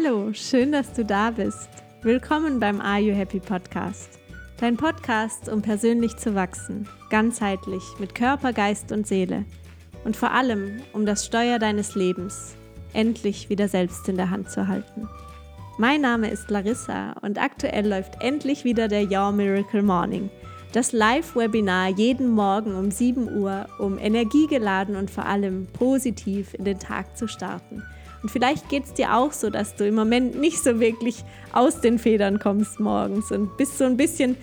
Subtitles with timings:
[0.00, 1.68] Hallo, schön, dass du da bist.
[2.02, 4.20] Willkommen beim Are You Happy Podcast.
[4.60, 9.44] Dein Podcast, um persönlich zu wachsen, ganzheitlich mit Körper, Geist und Seele.
[10.04, 12.54] Und vor allem, um das Steuer deines Lebens
[12.92, 15.08] endlich wieder selbst in der Hand zu halten.
[15.78, 20.30] Mein Name ist Larissa und aktuell läuft endlich wieder der Your Miracle Morning.
[20.72, 26.78] Das Live-Webinar jeden Morgen um 7 Uhr, um energiegeladen und vor allem positiv in den
[26.78, 27.82] Tag zu starten–
[28.22, 31.80] und vielleicht geht es dir auch so, dass du im Moment nicht so wirklich aus
[31.80, 34.36] den Federn kommst morgens und bist so ein bisschen,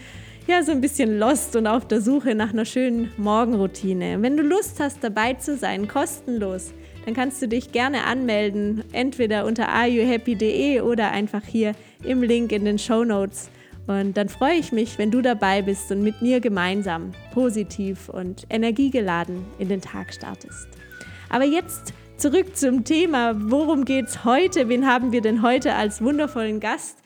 [0.47, 4.21] ja, so ein bisschen lost und auf der Suche nach einer schönen Morgenroutine.
[4.21, 9.45] Wenn du Lust hast, dabei zu sein, kostenlos, dann kannst du dich gerne anmelden, entweder
[9.45, 13.49] unter areyouhappy.de oder einfach hier im Link in den Show Notes.
[13.87, 18.47] Und dann freue ich mich, wenn du dabei bist und mit mir gemeinsam positiv und
[18.49, 20.67] energiegeladen in den Tag startest.
[21.29, 24.69] Aber jetzt Zurück zum Thema, worum geht's heute?
[24.69, 26.99] Wen haben wir denn heute als wundervollen Gast?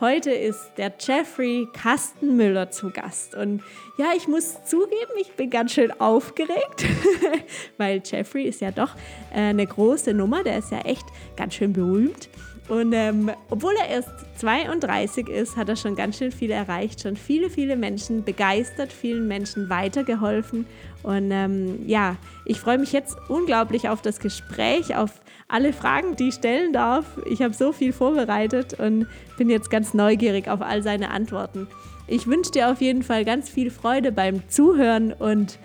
[0.00, 3.36] Heute ist der Jeffrey Kastenmüller zu Gast.
[3.36, 3.62] Und
[3.96, 6.84] ja, ich muss zugeben, ich bin ganz schön aufgeregt,
[7.78, 8.96] weil Jeffrey ist ja doch
[9.32, 12.28] äh, eine große Nummer, der ist ja echt ganz schön berühmt.
[12.68, 17.16] Und ähm, obwohl er erst 32 ist, hat er schon ganz schön viel erreicht, schon
[17.16, 20.66] viele, viele Menschen begeistert, vielen Menschen weitergeholfen.
[21.02, 25.12] Und ähm, ja, ich freue mich jetzt unglaublich auf das Gespräch, auf
[25.48, 27.04] alle Fragen, die ich stellen darf.
[27.26, 29.06] Ich habe so viel vorbereitet und
[29.38, 31.68] bin jetzt ganz neugierig auf all seine Antworten.
[32.08, 35.58] Ich wünsche dir auf jeden Fall ganz viel Freude beim Zuhören und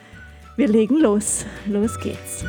[0.56, 1.46] wir legen los.
[1.66, 2.46] Los geht's.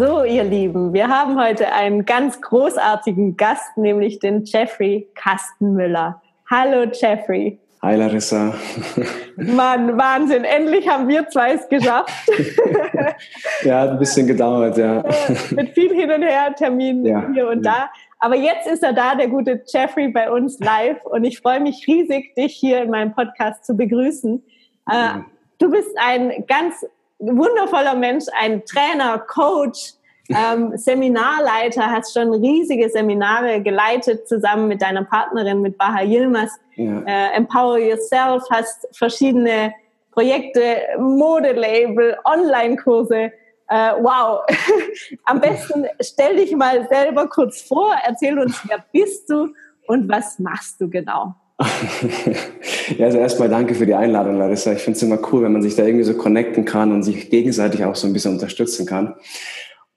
[0.00, 6.22] So, ihr Lieben, wir haben heute einen ganz großartigen Gast, nämlich den Jeffrey Kastenmüller.
[6.50, 7.58] Hallo Jeffrey.
[7.82, 8.54] Hi Larissa.
[9.36, 12.14] Mann, Wahnsinn, endlich haben wir zwei es geschafft.
[13.62, 15.04] ja, hat ein bisschen gedauert, ja.
[15.50, 17.28] Mit viel hin und her, Termin ja.
[17.34, 17.70] hier und ja.
[17.70, 17.90] da.
[18.20, 21.04] Aber jetzt ist er da, der gute Jeffrey, bei uns live.
[21.04, 24.42] Und ich freue mich riesig, dich hier in meinem Podcast zu begrüßen.
[24.90, 25.18] Äh,
[25.58, 26.86] du bist ein ganz
[27.20, 29.94] wundervoller Mensch, ein Trainer, Coach,
[30.30, 36.58] ähm, Seminarleiter, hast schon riesige Seminare geleitet zusammen mit deiner Partnerin, mit Baha Yilmaz.
[36.76, 37.02] Ja.
[37.06, 39.74] Äh, Empower Yourself, hast verschiedene
[40.12, 43.32] Projekte, Modelabel, Online-Kurse.
[43.68, 44.40] Äh, wow.
[45.24, 49.48] Am besten stell dich mal selber kurz vor, erzähl uns, wer bist du
[49.86, 51.34] und was machst du genau?
[52.98, 54.72] ja, also erstmal danke für die Einladung, Larissa.
[54.72, 57.28] Ich finde es immer cool, wenn man sich da irgendwie so connecten kann und sich
[57.28, 59.14] gegenseitig auch so ein bisschen unterstützen kann.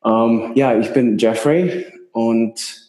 [0.06, 2.84] Ähm, ja, ich bin Jeffrey und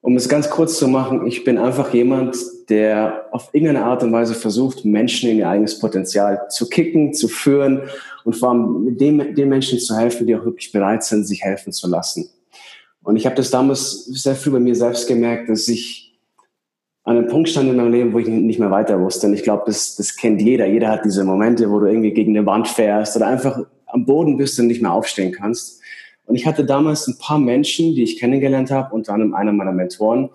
[0.00, 2.36] um es ganz kurz zu machen, ich bin einfach jemand,
[2.68, 7.28] der auf irgendeine Art und Weise versucht, Menschen in ihr eigenes Potenzial zu kicken, zu
[7.28, 7.82] führen
[8.24, 11.72] und vor allem den, den Menschen zu helfen, die auch wirklich bereit sind, sich helfen
[11.72, 12.28] zu lassen.
[13.02, 16.07] Und ich habe das damals sehr früh bei mir selbst gemerkt, dass ich
[17.08, 19.28] an einem Punkt stand in meinem Leben, wo ich nicht mehr weiter wusste.
[19.28, 20.66] Und ich glaube, das, das kennt jeder.
[20.66, 24.36] Jeder hat diese Momente, wo du irgendwie gegen eine Wand fährst oder einfach am Boden
[24.36, 25.80] bist und nicht mehr aufstehen kannst.
[26.26, 29.72] Und ich hatte damals ein paar Menschen, die ich kennengelernt habe, unter anderem einer meiner
[29.72, 30.28] Mentoren,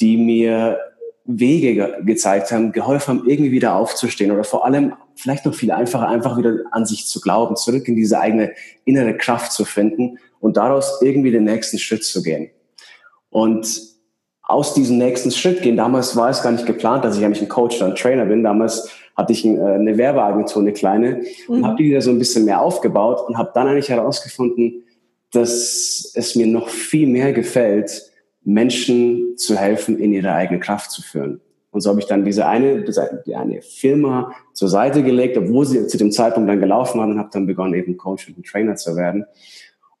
[0.00, 0.78] die mir
[1.26, 5.72] Wege ge gezeigt haben, geholfen haben, irgendwie wieder aufzustehen oder vor allem vielleicht noch viel
[5.72, 8.52] einfacher, einfach wieder an sich zu glauben, zurück in diese eigene
[8.86, 12.48] innere Kraft zu finden und daraus irgendwie den nächsten Schritt zu gehen.
[13.28, 13.93] Und
[14.46, 15.76] aus diesem nächsten Schritt gehen.
[15.76, 18.42] Damals war es gar nicht geplant, dass ich eigentlich ein Coach oder ein Trainer bin.
[18.42, 21.66] Damals hatte ich äh, eine Werbeagentur, eine kleine, und mhm.
[21.66, 24.84] habe die wieder so ein bisschen mehr aufgebaut und habe dann eigentlich herausgefunden,
[25.32, 28.10] dass es mir noch viel mehr gefällt,
[28.42, 31.40] Menschen zu helfen, in ihre eigene Kraft zu führen.
[31.70, 35.88] Und so habe ich dann diese eine, diese eine Firma zur Seite gelegt, obwohl sie
[35.88, 38.94] zu dem Zeitpunkt dann gelaufen war und habe dann begonnen, eben Coach und Trainer zu
[38.94, 39.24] werden.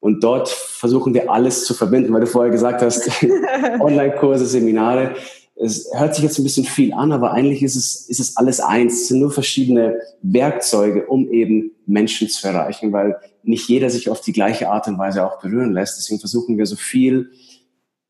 [0.04, 3.10] Und dort versuchen wir alles zu verbinden, weil du vorher gesagt hast,
[3.80, 5.14] Online-Kurse, Seminare.
[5.56, 8.60] Es hört sich jetzt ein bisschen viel an, aber eigentlich ist es, ist es alles
[8.60, 8.92] eins.
[8.92, 14.20] Es sind nur verschiedene Werkzeuge, um eben Menschen zu erreichen, weil nicht jeder sich auf
[14.20, 15.96] die gleiche Art und Weise auch berühren lässt.
[15.96, 17.30] Deswegen versuchen wir so viel,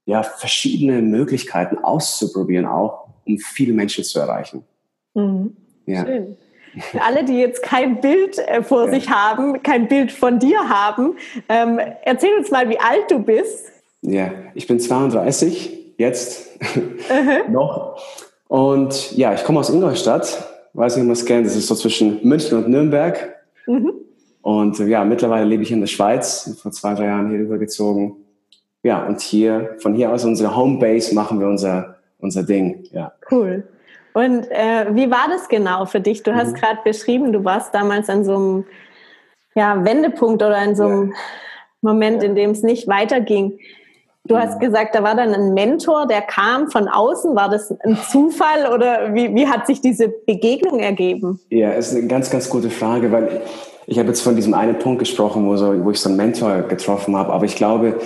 [0.05, 4.65] ja, verschiedene Möglichkeiten auszuprobieren, auch um viele Menschen zu erreichen.
[5.15, 5.57] Mhm.
[5.87, 6.05] Ja.
[6.05, 6.37] Schön.
[6.81, 11.17] Für alle, die jetzt kein Bild äh, vor sich haben, kein Bild von dir haben,
[11.49, 13.67] ähm, erzähl uns mal, wie alt du bist.
[14.03, 16.59] Ja, ich bin 32, jetzt
[17.49, 18.03] noch.
[18.49, 21.75] Und ja, ich komme aus Ingolstadt, weiß nicht, ob man es kennt, das ist so
[21.75, 23.37] zwischen München und Nürnberg.
[23.67, 23.93] Mhm.
[24.43, 28.17] Und ja, mittlerweile lebe ich in der Schweiz, vor zwei, drei Jahren hier rübergezogen.
[28.83, 32.85] Ja, und hier, von hier aus unsere Homebase machen wir unser, unser Ding.
[32.93, 33.13] Ja.
[33.31, 33.67] Cool.
[34.15, 36.23] Und äh, wie war das genau für dich?
[36.23, 36.37] Du mhm.
[36.37, 38.65] hast gerade beschrieben, du warst damals an so einem
[39.55, 41.15] ja, Wendepunkt oder in so einem,
[41.85, 43.59] Moment, in dem es nicht weiterging.
[44.27, 47.37] Du hast gesagt, da war dann ein Mentor, der kam von außen.
[47.37, 51.39] War das ein Zufall oder wie, wie hat sich diese Begegnung ergeben?
[51.51, 53.43] Ja, ist eine ganz, ganz gute Frage, weil
[53.87, 56.63] ich habe jetzt von diesem einen Punkt gesprochen, wo, so, wo ich so einen Mentor
[56.63, 58.01] getroffen habe, aber ich glaube,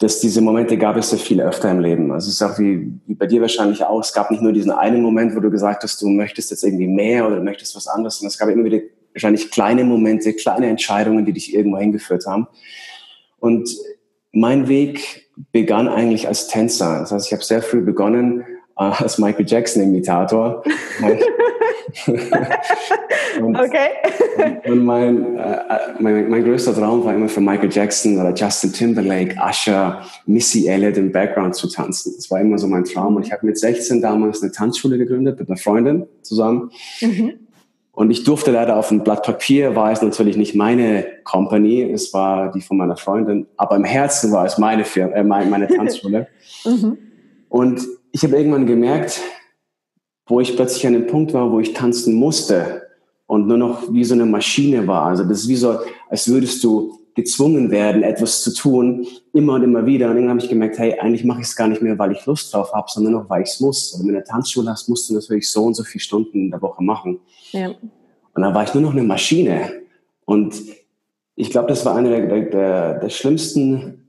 [0.00, 2.10] dass diese Momente gab es ja viel öfter im Leben.
[2.10, 4.00] Also es ist auch wie, wie bei dir wahrscheinlich auch.
[4.00, 6.88] Es gab nicht nur diesen einen Moment, wo du gesagt hast, du möchtest jetzt irgendwie
[6.88, 8.80] mehr oder du möchtest was anderes, sondern es gab immer wieder
[9.12, 12.48] wahrscheinlich kleine Momente, kleine Entscheidungen, die dich irgendwo hingeführt haben.
[13.40, 13.68] Und
[14.32, 17.00] mein Weg begann eigentlich als Tänzer.
[17.00, 18.40] Das heißt, ich habe sehr früh begonnen
[18.78, 20.64] äh, als Michael Jackson-Imitator.
[23.38, 24.60] okay.
[24.70, 25.58] Und mein, äh,
[25.98, 30.96] mein, mein, größter Traum war immer für Michael Jackson oder Justin Timberlake, Usher, Missy Elliott
[30.96, 32.14] im Background zu tanzen.
[32.16, 33.16] Das war immer so mein Traum.
[33.16, 36.70] Und ich habe mit 16 damals eine Tanzschule gegründet mit einer Freundin zusammen.
[37.00, 37.34] Mhm.
[37.92, 42.14] Und ich durfte leider auf ein Blatt Papier, war es natürlich nicht meine Company, es
[42.14, 45.68] war die von meiner Freundin, aber im Herzen war es meine, Firma, äh, meine, meine
[45.76, 46.28] Tanzschule.
[46.64, 46.96] mhm.
[47.48, 49.20] Und ich habe irgendwann gemerkt,
[50.26, 52.79] wo ich plötzlich an dem Punkt war, wo ich tanzen musste
[53.30, 55.04] und nur noch wie so eine Maschine war.
[55.06, 55.78] Also das ist wie so,
[56.08, 60.10] als würdest du gezwungen werden, etwas zu tun, immer und immer wieder.
[60.10, 62.26] Und dann habe ich gemerkt, hey, eigentlich mache ich es gar nicht mehr, weil ich
[62.26, 63.92] Lust drauf habe, sondern noch, weil ich es muss.
[63.92, 66.50] Und wenn du eine Tanzschule hast, musst du natürlich so und so viele Stunden in
[66.50, 67.20] der Woche machen.
[67.52, 67.68] Ja.
[67.68, 69.74] Und dann war ich nur noch eine Maschine.
[70.24, 70.60] Und
[71.36, 73.99] ich glaube, das war einer der, der, der schlimmsten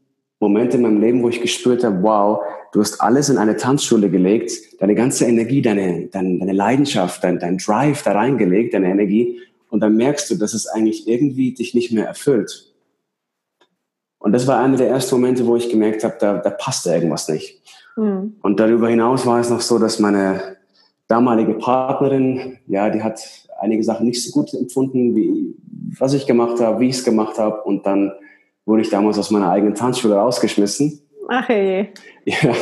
[0.41, 2.39] Momente in meinem Leben, wo ich gespürt habe, wow,
[2.73, 4.51] du hast alles in eine Tanzschule gelegt,
[4.81, 9.39] deine ganze Energie, deine, deine, deine Leidenschaft, dein, dein Drive da reingelegt, deine Energie.
[9.69, 12.73] Und dann merkst du, dass es eigentlich irgendwie dich nicht mehr erfüllt.
[14.19, 17.29] Und das war einer der ersten Momente, wo ich gemerkt habe, da, da passt irgendwas
[17.29, 17.61] nicht.
[17.95, 18.35] Mhm.
[18.41, 20.57] Und darüber hinaus war es noch so, dass meine
[21.07, 23.21] damalige Partnerin, ja, die hat
[23.59, 25.55] einige Sachen nicht so gut empfunden, wie
[25.99, 27.61] was ich gemacht habe, wie ich es gemacht habe.
[27.63, 28.11] Und dann
[28.65, 31.01] wurde ich damals aus meiner eigenen Tanzschule rausgeschmissen.
[31.27, 31.87] Ach je.
[32.25, 32.53] Ja.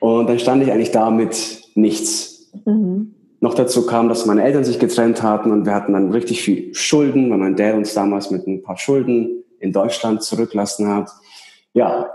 [0.00, 2.50] Und dann stand ich eigentlich da mit nichts.
[2.64, 3.14] Mhm.
[3.40, 6.74] Noch dazu kam, dass meine Eltern sich getrennt hatten und wir hatten dann richtig viel
[6.74, 11.10] Schulden, weil mein Dad uns damals mit ein paar Schulden in Deutschland zurücklassen hat.
[11.72, 12.10] Ja,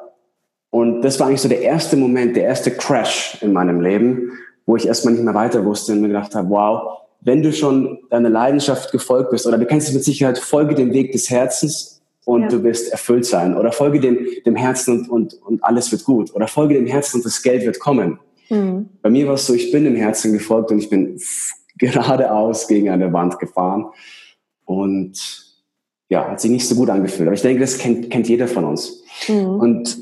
[0.70, 4.32] und das war eigentlich so der erste Moment, der erste Crash in meinem Leben,
[4.66, 8.00] wo ich erstmal nicht mehr weiter wusste und mir gedacht habe, wow, wenn du schon
[8.10, 11.97] deiner Leidenschaft gefolgt bist, oder du kennst es mit Sicherheit, folge dem Weg des Herzens
[12.28, 12.48] und ja.
[12.50, 13.56] du wirst erfüllt sein.
[13.56, 16.36] Oder folge dem, dem Herzen und, und, und alles wird gut.
[16.36, 18.20] Oder folge dem Herzen und das Geld wird kommen.
[18.50, 18.90] Mhm.
[19.02, 21.18] Bei mir war es so, ich bin dem Herzen gefolgt und ich bin
[21.78, 23.86] geradeaus gegen eine Wand gefahren.
[24.66, 25.18] Und
[26.10, 27.30] ja, hat sich nicht so gut angefühlt.
[27.30, 29.06] Aber ich denke, das kennt, kennt jeder von uns.
[29.30, 29.46] Mhm.
[29.46, 29.98] Und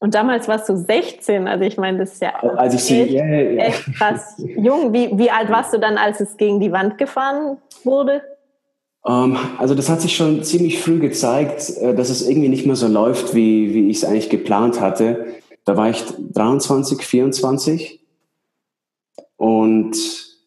[0.00, 3.26] und damals warst du 16, also ich meine, das ist ja als ich echt, yeah,
[3.26, 3.64] yeah.
[3.64, 4.92] echt krass jung.
[4.92, 8.22] Wie, wie alt warst du dann, als es gegen die Wand gefahren wurde?
[9.08, 12.76] Ähm, also das hat sich schon ziemlich früh gezeigt, äh, dass es irgendwie nicht mehr
[12.76, 15.26] so läuft, wie, wie ich es eigentlich geplant hatte.
[15.64, 18.00] Da war ich 23, 24
[19.36, 19.96] und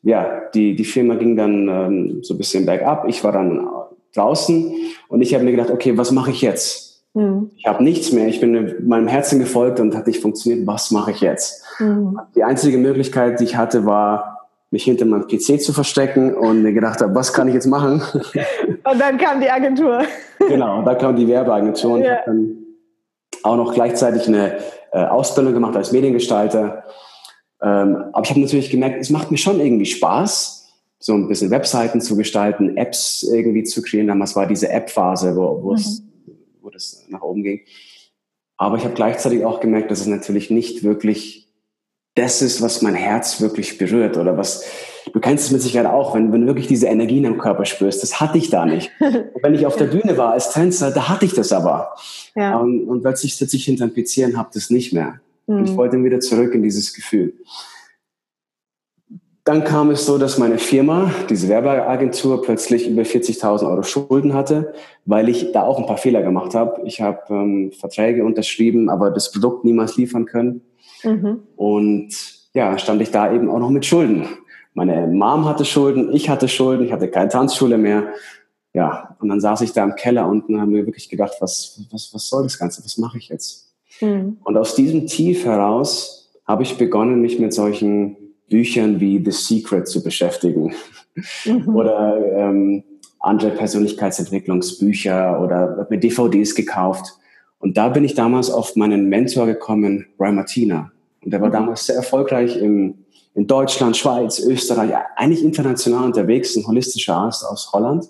[0.04, 3.08] ja, die, die Firma ging dann ähm, so ein bisschen bergab.
[3.08, 3.68] Ich war dann
[4.16, 4.74] draußen
[5.08, 7.04] und ich habe mir gedacht, okay, was mache ich jetzt?
[7.14, 7.52] Mhm.
[7.58, 8.28] Ich habe nichts mehr.
[8.28, 10.66] Ich bin meinem Herzen gefolgt und hat nicht funktioniert.
[10.66, 11.64] Was mache ich jetzt?
[11.80, 12.20] Mhm.
[12.36, 14.31] Die einzige Möglichkeit, die ich hatte, war,
[14.72, 18.02] mich hinter meinem PC zu verstecken und mir gedacht habe, was kann ich jetzt machen?
[18.84, 20.02] Und dann kam die Agentur.
[20.48, 22.16] Genau, da kam die Werbeagentur und ja.
[22.16, 22.58] habe dann
[23.44, 24.58] auch noch gleichzeitig eine
[24.92, 26.84] äh, Ausbildung gemacht als Mediengestalter.
[27.62, 30.62] Ähm, aber ich habe natürlich gemerkt, es macht mir schon irgendwie Spaß
[30.98, 34.08] so ein bisschen Webseiten zu gestalten, Apps irgendwie zu kreieren.
[34.08, 35.76] Damals war diese App-Phase, wo, wo, mhm.
[35.76, 36.04] es,
[36.60, 37.62] wo das nach oben ging.
[38.58, 41.41] Aber ich habe gleichzeitig auch gemerkt, dass es natürlich nicht wirklich
[42.16, 44.66] das ist, was mein Herz wirklich berührt oder was,
[45.14, 48.04] du kennst es mit Sicherheit auch, wenn, wenn du wirklich diese Energien im Körper spürst,
[48.04, 48.92] das hatte ich da nicht.
[49.00, 51.96] Und wenn ich auf der Bühne war als Tänzer, da hatte ich das aber.
[52.36, 52.58] Ja.
[52.58, 55.20] Und, und plötzlich sitze ich hinter dem PC und habe das nicht mehr.
[55.48, 55.56] Mhm.
[55.56, 57.34] Und ich wollte wieder zurück in dieses Gefühl.
[59.44, 64.74] Dann kam es so, dass meine Firma, diese Werbeagentur, plötzlich über 40.000 Euro Schulden hatte,
[65.06, 66.82] weil ich da auch ein paar Fehler gemacht habe.
[66.86, 70.62] Ich habe ähm, Verträge unterschrieben, aber das Produkt niemals liefern können.
[71.04, 71.40] Mhm.
[71.56, 72.10] Und
[72.54, 74.28] ja, stand ich da eben auch noch mit Schulden.
[74.74, 78.14] Meine Mom hatte Schulden, ich hatte Schulden, ich hatte keine Tanzschule mehr.
[78.74, 81.86] Ja, und dann saß ich da im Keller unten und habe mir wirklich gedacht, was,
[81.92, 82.84] was, was soll das Ganze?
[82.86, 83.74] Was mache ich jetzt?
[84.00, 84.38] Mhm.
[84.44, 88.16] Und aus diesem Tief heraus habe ich begonnen, mich mit solchen
[88.50, 90.74] Büchern wie The Secret zu beschäftigen
[91.46, 91.76] mhm.
[91.76, 92.84] oder ähm,
[93.20, 97.14] andere Persönlichkeitsentwicklungsbücher oder mir DVDs gekauft.
[97.62, 100.92] Und da bin ich damals auf meinen Mentor gekommen, Roy Martina.
[101.24, 101.54] Und der war mhm.
[101.54, 107.72] damals sehr erfolgreich im, in Deutschland, Schweiz, Österreich, eigentlich international unterwegs, ein holistischer Arzt aus
[107.72, 108.10] Holland.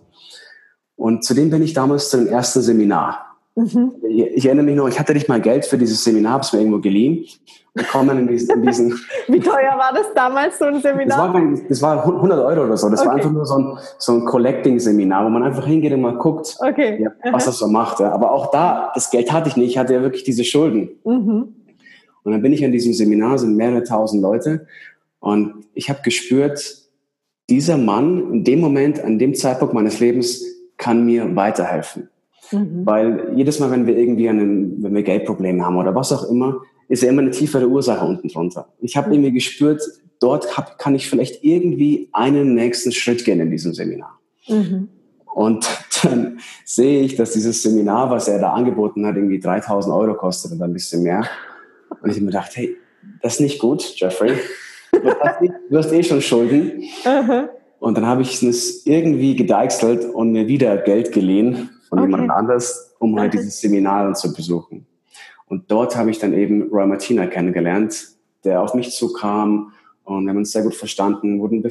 [0.95, 3.30] Und zudem bin ich damals zu dem ersten Seminar.
[3.55, 3.91] Mhm.
[4.07, 6.53] Ich, ich, erinnere mich noch, ich hatte nicht mal Geld für dieses Seminar, habe es
[6.53, 7.25] mir irgendwo geliehen.
[7.73, 8.91] Und komme in diesen, in diesen
[9.27, 11.33] Wie teuer war das damals, so ein Seminar?
[11.33, 12.89] Das war, das war 100 Euro oder so.
[12.89, 13.09] Das okay.
[13.09, 16.57] war einfach nur so ein, so ein Collecting-Seminar, wo man einfach hingeht und mal guckt,
[16.59, 17.01] okay.
[17.01, 17.99] ja, was das so macht.
[17.99, 18.11] Ja.
[18.11, 20.89] Aber auch da, das Geld hatte ich nicht, ich hatte ja wirklich diese Schulden.
[21.05, 21.55] Mhm.
[22.23, 24.67] Und dann bin ich an diesem Seminar, sind mehrere tausend Leute.
[25.19, 26.77] Und ich habe gespürt,
[27.49, 30.43] dieser Mann in dem Moment, an dem Zeitpunkt meines Lebens,
[30.77, 32.09] kann mir weiterhelfen.
[32.51, 32.85] Mhm.
[32.85, 36.61] Weil jedes Mal, wenn wir irgendwie einen, wenn wir Geldprobleme haben oder was auch immer,
[36.87, 38.67] ist ja immer eine tiefere Ursache unten drunter.
[38.79, 39.13] Ich habe mhm.
[39.13, 39.81] irgendwie gespürt,
[40.19, 44.19] dort hab, kann ich vielleicht irgendwie einen nächsten Schritt gehen in diesem Seminar.
[44.47, 44.89] Mhm.
[45.33, 45.65] Und
[46.03, 50.51] dann sehe ich, dass dieses Seminar, was er da angeboten hat, irgendwie 3000 Euro kostet
[50.51, 51.25] oder ein bisschen mehr.
[52.01, 52.75] Und ich habe mir gedacht, hey,
[53.21, 54.33] das ist nicht gut, Jeffrey.
[54.91, 56.83] Du hast, eh schon Schulden.
[57.05, 57.47] Uh
[57.79, 62.09] Und dann habe ich es irgendwie gedeichselt und mir wieder Geld geliehen von okay.
[62.09, 64.87] jemand anders, um halt dieses Seminar zu besuchen.
[65.45, 68.07] Und dort habe ich dann eben Roy Martina kennengelernt,
[68.45, 69.73] der auf mich zukam
[70.05, 71.69] und wir haben uns sehr gut verstanden, wurden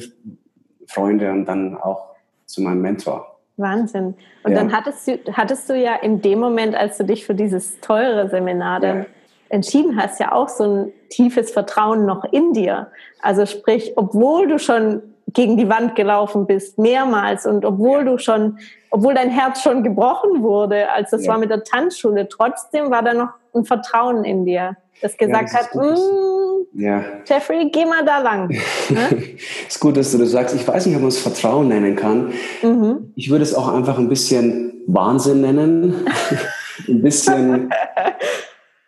[0.87, 2.11] Freunde und dann auch
[2.45, 3.39] zu meinem Mentor.
[3.57, 4.15] Wahnsinn.
[4.43, 4.59] Und ja.
[4.59, 8.29] dann hattest du, hattest du ja in dem Moment, als du dich für dieses teure
[8.29, 9.05] Seminar dann ja
[9.51, 12.87] entschieden hast, ja auch so ein tiefes Vertrauen noch in dir.
[13.21, 15.01] Also sprich, obwohl du schon
[15.33, 18.57] gegen die Wand gelaufen bist, mehrmals und obwohl du schon,
[18.89, 21.31] obwohl dein Herz schon gebrochen wurde, als das ja.
[21.31, 25.59] war mit der Tanzschule, trotzdem war da noch ein Vertrauen in dir, das gesagt ja,
[25.59, 27.03] das hat, mm, ja.
[27.25, 28.49] Jeffrey, geh mal da lang.
[28.89, 29.23] Ne?
[29.67, 30.53] ist gut, dass du das sagst.
[30.53, 32.33] Ich weiß nicht, ob man es Vertrauen nennen kann.
[32.61, 33.13] Mhm.
[33.15, 36.05] Ich würde es auch einfach ein bisschen Wahnsinn nennen.
[36.89, 37.71] ein bisschen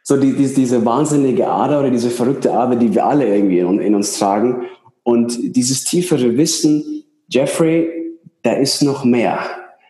[0.03, 3.79] so die, die, diese wahnsinnige Ader oder diese verrückte Ader, die wir alle irgendwie in,
[3.79, 4.63] in uns tragen.
[5.03, 7.89] Und dieses tiefere Wissen, Jeffrey,
[8.41, 9.39] da ist noch mehr.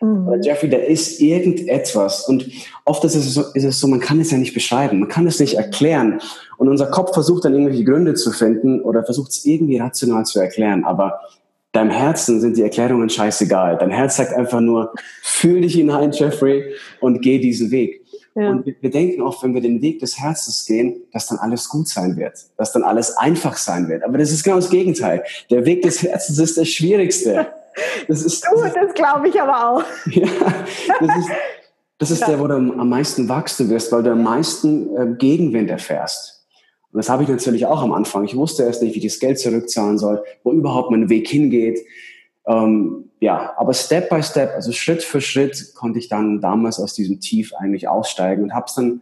[0.00, 0.42] Mhm.
[0.42, 2.28] Jeffrey, da ist irgendetwas.
[2.28, 2.50] Und
[2.84, 5.26] oft ist es, so, ist es so, man kann es ja nicht beschreiben, man kann
[5.26, 6.20] es nicht erklären.
[6.58, 10.40] Und unser Kopf versucht dann irgendwelche Gründe zu finden oder versucht es irgendwie rational zu
[10.40, 10.84] erklären.
[10.84, 11.20] Aber
[11.72, 13.78] deinem Herzen sind die Erklärungen scheißegal.
[13.78, 14.92] Dein Herz sagt einfach nur,
[15.22, 18.03] fühl dich hinein, Jeffrey, und geh diesen Weg.
[18.34, 18.50] Ja.
[18.50, 21.68] Und wir, wir denken oft, wenn wir den Weg des Herzens gehen, dass dann alles
[21.68, 24.02] gut sein wird, dass dann alles einfach sein wird.
[24.02, 25.22] Aber das ist genau das Gegenteil.
[25.50, 27.46] Der Weg des Herzens ist der schwierigste.
[28.08, 29.84] Das ist, du, das glaube ich aber auch.
[30.06, 30.28] ja,
[31.00, 31.30] das ist,
[31.98, 35.70] das ist der, wo du am meisten wachsen wirst, weil du am meisten äh, Gegenwind
[35.70, 36.46] erfährst.
[36.92, 38.24] Und das habe ich natürlich auch am Anfang.
[38.24, 41.80] Ich wusste erst nicht, wie ich das Geld zurückzahlen soll, wo überhaupt mein Weg hingeht.
[42.46, 46.94] Ähm, ja, aber Step by Step, also Schritt für Schritt, konnte ich dann damals aus
[46.94, 49.00] diesem Tief eigentlich aussteigen und habe es dann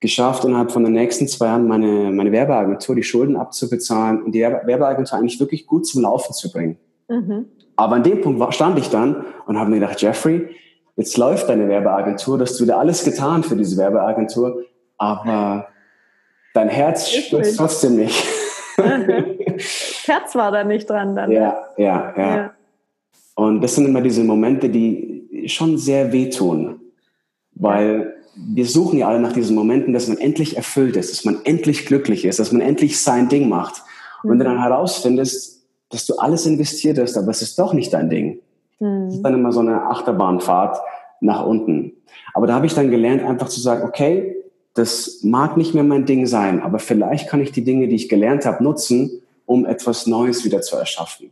[0.00, 4.40] geschafft, innerhalb von den nächsten zwei Jahren meine, meine Werbeagentur, die Schulden abzubezahlen und die
[4.40, 6.78] Werbeagentur eigentlich wirklich gut zum Laufen zu bringen.
[7.08, 7.46] Mhm.
[7.76, 10.50] Aber an dem Punkt stand ich dann und habe mir gedacht, Jeffrey,
[10.96, 14.64] jetzt läuft deine Werbeagentur, du hast wieder alles getan für diese Werbeagentur,
[14.98, 15.68] aber
[16.54, 18.24] dein Herz spürt trotzdem nicht.
[18.76, 19.38] Mhm.
[20.04, 21.30] Herz war da nicht dran dann.
[21.30, 21.84] Ja, ne?
[21.84, 22.54] ja, ja, ja.
[23.34, 26.80] Und das sind immer diese Momente, die schon sehr wehtun,
[27.54, 31.38] weil wir suchen ja alle nach diesen Momenten, dass man endlich erfüllt ist, dass man
[31.44, 33.82] endlich glücklich ist, dass man endlich sein Ding macht.
[34.22, 37.92] Und wenn du dann herausfindest, dass du alles investiert hast, aber es ist doch nicht
[37.92, 38.40] dein Ding.
[38.80, 39.06] Mhm.
[39.06, 40.78] Das ist dann immer so eine Achterbahnfahrt
[41.20, 41.92] nach unten.
[42.32, 44.36] Aber da habe ich dann gelernt, einfach zu sagen, okay,
[44.74, 48.08] das mag nicht mehr mein Ding sein, aber vielleicht kann ich die Dinge, die ich
[48.08, 51.30] gelernt habe, nutzen, um etwas Neues wieder zu erschaffen.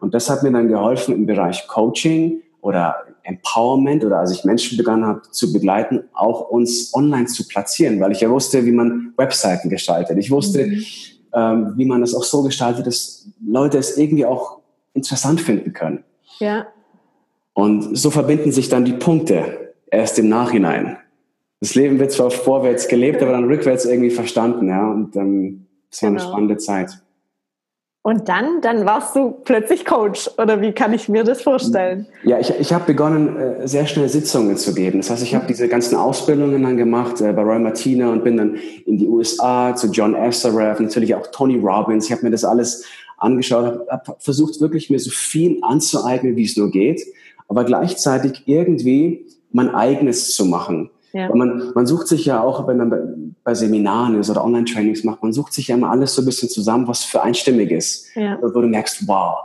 [0.00, 4.76] Und das hat mir dann geholfen im Bereich Coaching oder Empowerment oder als ich Menschen
[4.76, 9.12] begonnen habe zu begleiten, auch uns online zu platzieren, weil ich ja wusste, wie man
[9.16, 10.18] Webseiten gestaltet.
[10.18, 10.84] Ich wusste, mhm.
[11.34, 14.58] ähm, wie man es auch so gestaltet, dass Leute es irgendwie auch
[14.94, 16.02] interessant finden können.
[16.38, 16.66] Ja.
[17.52, 20.96] Und so verbinden sich dann die Punkte erst im Nachhinein.
[21.60, 24.90] Das Leben wird zwar vorwärts gelebt, aber dann rückwärts irgendwie verstanden, ja.
[24.90, 26.22] Und ähm, das war genau.
[26.22, 27.02] eine spannende Zeit.
[28.02, 32.06] Und dann, dann warst du plötzlich Coach oder wie kann ich mir das vorstellen?
[32.24, 35.00] Ja, ich, ich habe begonnen, äh, sehr schnell Sitzungen zu geben.
[35.00, 38.38] Das heißt, ich habe diese ganzen Ausbildungen dann gemacht äh, bei Roy Martina und bin
[38.38, 42.06] dann in die USA zu John Assaraf, natürlich auch Tony Robbins.
[42.06, 42.86] Ich habe mir das alles
[43.18, 47.02] angeschaut, habe hab versucht wirklich mir so viel anzueignen, wie es nur geht,
[47.48, 50.88] aber gleichzeitig irgendwie mein eigenes zu machen.
[51.12, 51.34] Ja.
[51.34, 53.00] Man, man sucht sich ja auch, wenn man bei,
[53.44, 56.48] bei Seminaren ist oder Online-Trainings macht, man sucht sich ja immer alles so ein bisschen
[56.48, 58.14] zusammen, was für einstimmig ist.
[58.14, 58.38] Ja.
[58.40, 59.38] Wo du merkst, wow,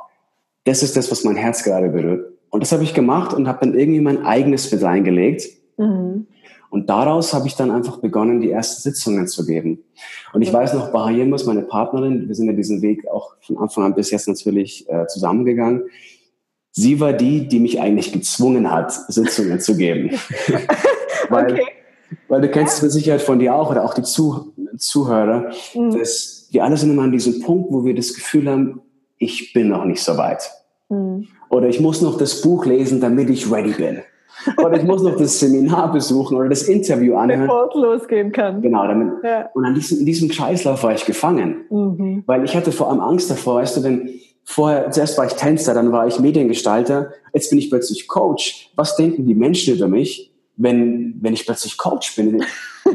[0.63, 2.31] das ist das, was mein Herz gerade berührt.
[2.49, 5.47] Und das habe ich gemacht und habe dann irgendwie mein eigenes mit reingelegt.
[5.77, 6.27] Mhm.
[6.69, 9.83] Und daraus habe ich dann einfach begonnen, die ersten Sitzungen zu geben.
[10.33, 13.85] Und ich weiß noch, Bahayemus, meine Partnerin, wir sind ja diesen Weg auch von Anfang
[13.85, 15.83] an bis jetzt natürlich äh, zusammengegangen
[16.75, 20.11] sie war die, die mich eigentlich gezwungen hat, Sitzungen zu geben.
[21.29, 21.65] weil, okay.
[22.27, 25.97] weil du kennst es mit Sicherheit von dir auch oder auch die Zuh Zuhörer, mhm.
[25.97, 28.81] dass wir alle sind immer an diesem Punkt, wo wir das Gefühl haben,
[29.17, 30.51] ich bin noch nicht so weit.
[30.89, 31.27] Mhm.
[31.49, 33.99] Oder ich muss noch das Buch lesen, damit ich ready bin.
[34.57, 37.47] oder ich muss noch das Seminar besuchen oder das Interview anhören.
[37.47, 38.61] Bevor es losgehen kann.
[38.61, 38.87] Genau.
[38.87, 39.49] Damit, ja.
[39.53, 41.65] Und an diesem, in diesem Kreislauf war ich gefangen.
[41.69, 42.23] Mhm.
[42.25, 44.09] Weil ich hatte vor allem Angst davor, weißt du, denn
[44.43, 48.71] vorher, zuerst war ich Tänzer, dann war ich Mediengestalter, jetzt bin ich plötzlich Coach.
[48.75, 52.43] Was denken die Menschen über mich, wenn, wenn ich plötzlich Coach bin?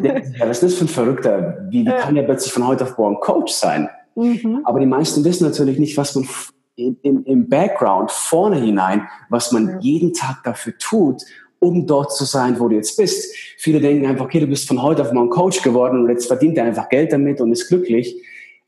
[0.03, 1.67] ja, was ist das für ein Verrückter?
[1.71, 3.89] Wie, wie kann der plötzlich von heute auf morgen Coach sein?
[4.15, 4.63] Mhm.
[4.65, 6.29] Aber die meisten wissen natürlich nicht, was man
[6.77, 9.79] im, im Background vorne hinein, was man ja.
[9.81, 11.23] jeden Tag dafür tut,
[11.59, 13.35] um dort zu sein, wo du jetzt bist.
[13.59, 16.57] Viele denken einfach, okay, du bist von heute auf morgen Coach geworden und jetzt verdient
[16.57, 18.17] er einfach Geld damit und ist glücklich.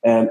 [0.03, 0.27] Äh,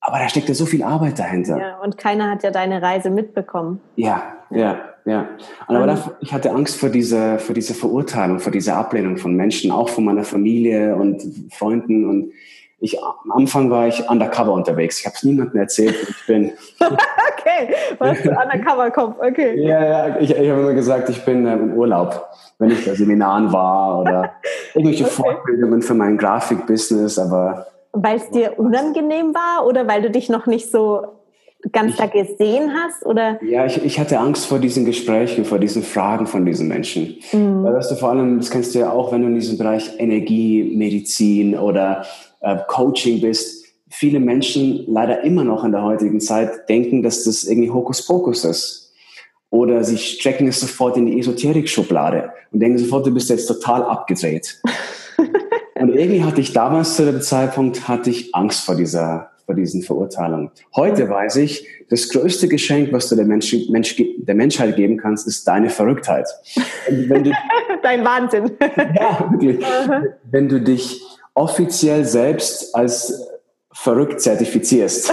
[0.00, 1.58] aber da steckt ja so viel Arbeit dahinter.
[1.58, 3.80] Ja, und keiner hat ja deine Reise mitbekommen.
[3.96, 5.28] Ja, ja, ja.
[5.66, 9.34] Und aber dafür, ich hatte Angst vor dieser, vor dieser Verurteilung, vor dieser Ablehnung von
[9.34, 12.32] Menschen, auch von meiner Familie und Freunden und
[12.82, 15.00] ich, am Anfang war ich undercover unterwegs.
[15.00, 15.94] Ich habe es niemandem erzählt.
[16.08, 16.52] Ich bin.
[16.80, 19.18] okay, was du undercover kommt.
[19.18, 19.62] Okay.
[19.62, 20.16] Ja, ja.
[20.18, 22.26] Ich, ich habe immer gesagt, ich bin äh, im Urlaub,
[22.58, 24.32] wenn ich bei Seminaren war oder
[24.74, 25.12] irgendwelche okay.
[25.12, 27.18] Fortbildungen für mein Grafikbusiness.
[27.18, 31.06] Aber weil es dir unangenehm war oder weil du dich noch nicht so
[31.72, 33.04] ganz ich, da gesehen hast?
[33.06, 33.42] Oder?
[33.44, 37.16] Ja, ich, ich hatte Angst vor diesen Gesprächen, vor diesen Fragen von diesen Menschen.
[37.32, 37.64] Mhm.
[37.64, 39.98] Weil, weißt du, vor allem, das kennst du ja auch, wenn du in diesem Bereich
[39.98, 42.04] Energie, Medizin oder
[42.40, 47.44] äh, Coaching bist, viele Menschen leider immer noch in der heutigen Zeit denken, dass das
[47.44, 48.92] irgendwie Hokuspokus ist.
[49.50, 53.82] Oder sie strecken es sofort in die Esoterik-Schublade und denken sofort, du bist jetzt total
[53.82, 54.62] abgedreht.
[55.74, 59.82] und irgendwie hatte ich damals zu dem Zeitpunkt hatte ich Angst vor dieser, vor diesen
[59.82, 60.52] Verurteilungen.
[60.76, 65.26] Heute weiß ich, das größte Geschenk, was du der, Mensch, Mensch, der Menschheit geben kannst,
[65.26, 66.28] ist deine Verrücktheit.
[66.88, 67.32] Du,
[67.82, 68.52] Dein Wahnsinn.
[68.94, 69.58] ja, wirklich.
[70.30, 71.02] Wenn du dich
[71.34, 73.28] offiziell selbst als
[73.72, 75.12] verrückt zertifizierst.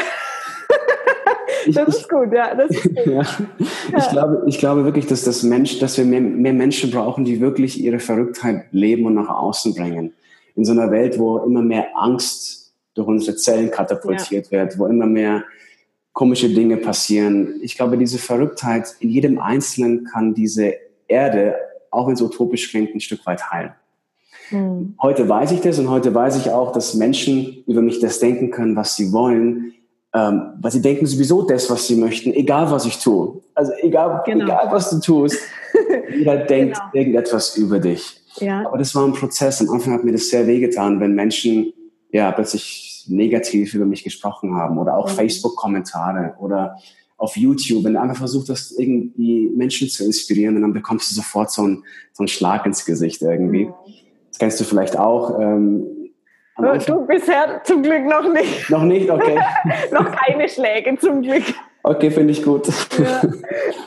[1.74, 2.54] das ist gut, ja.
[2.54, 3.08] Das ist gut.
[3.08, 3.22] ja.
[3.98, 7.42] Ich, glaube, ich glaube wirklich, dass, das Mensch, dass wir mehr, mehr Menschen brauchen, die
[7.42, 10.14] wirklich ihre Verrücktheit leben und nach außen bringen.
[10.56, 12.57] In so einer Welt, wo immer mehr Angst
[12.98, 14.52] durch unsere Zellen katapultiert ja.
[14.52, 15.44] wird, wo immer mehr
[16.14, 17.60] komische Dinge passieren.
[17.62, 20.74] Ich glaube, diese Verrücktheit in jedem Einzelnen kann diese
[21.08, 21.56] Erde,
[21.92, 23.74] auch wenn es utopisch klingt, ein Stück weit heilen.
[24.50, 24.96] Mhm.
[25.02, 28.50] Heute weiß ich das und heute weiß ich auch, dass Menschen über mich das denken
[28.50, 29.74] können, was sie wollen,
[30.14, 33.42] ähm, weil sie denken sowieso das, was sie möchten, egal was ich tue.
[33.54, 34.46] Also egal, genau.
[34.46, 35.38] egal was du tust,
[36.18, 36.90] jeder denkt genau.
[36.94, 38.22] irgendetwas über dich.
[38.40, 38.66] Ja.
[38.66, 39.62] Aber das war ein Prozess.
[39.62, 41.74] Am Anfang hat mir das sehr wehgetan, wenn Menschen
[42.12, 45.16] ja plötzlich negativ über mich gesprochen haben oder auch mhm.
[45.16, 46.78] Facebook-Kommentare oder
[47.18, 51.52] auf YouTube, wenn du einfach versucht hast, irgendwie Menschen zu inspirieren, dann bekommst du sofort
[51.52, 53.66] so einen, so einen Schlag ins Gesicht irgendwie.
[53.66, 53.74] Mhm.
[54.30, 55.40] Das kennst du vielleicht auch.
[55.40, 56.12] Ähm,
[56.58, 58.70] du bisher zum Glück noch nicht.
[58.70, 59.40] Noch nicht, okay.
[59.92, 61.44] noch keine Schläge zum Glück.
[61.84, 62.68] Okay, finde ich gut.
[63.00, 63.22] Ja.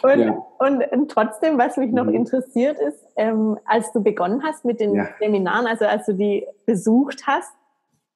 [0.03, 0.47] Und, ja.
[0.59, 2.15] und, und, trotzdem, was mich noch mhm.
[2.15, 5.09] interessiert ist, ähm, als du begonnen hast mit den ja.
[5.21, 7.53] Seminaren, also als du die besucht hast,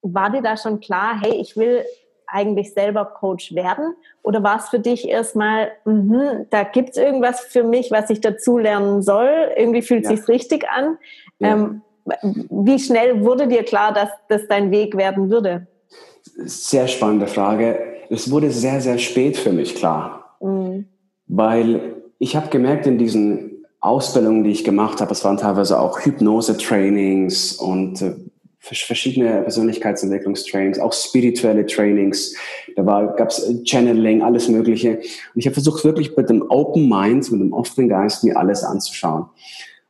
[0.04, 1.84] war dir da schon klar, hey, ich will
[2.26, 3.94] eigentlich selber Coach werden?
[4.22, 8.20] Oder war es für dich erstmal, mh, da gibt es irgendwas für mich, was ich
[8.20, 9.50] dazu lernen soll?
[9.56, 10.98] Irgendwie fühlt es sich richtig an.
[11.40, 11.82] Ähm,
[12.50, 15.66] wie schnell wurde dir klar, dass das dein Weg werden würde?
[16.22, 17.78] Sehr spannende Frage.
[18.10, 20.36] Es wurde sehr, sehr spät für mich klar.
[20.40, 20.86] Mhm.
[21.26, 26.00] Weil ich habe gemerkt in diesen Ausbildungen, die ich gemacht habe, es waren teilweise auch
[26.00, 28.14] Hypnose-Trainings und äh,
[28.64, 32.34] verschiedene Persönlichkeitsentwicklungstrainings, auch spirituelle Trainings.
[32.76, 34.96] Da gab es Channeling, alles Mögliche.
[34.98, 38.64] Und ich habe versucht, wirklich mit einem Open Mind, mit einem offenen Geist mir alles
[38.64, 39.26] anzuschauen.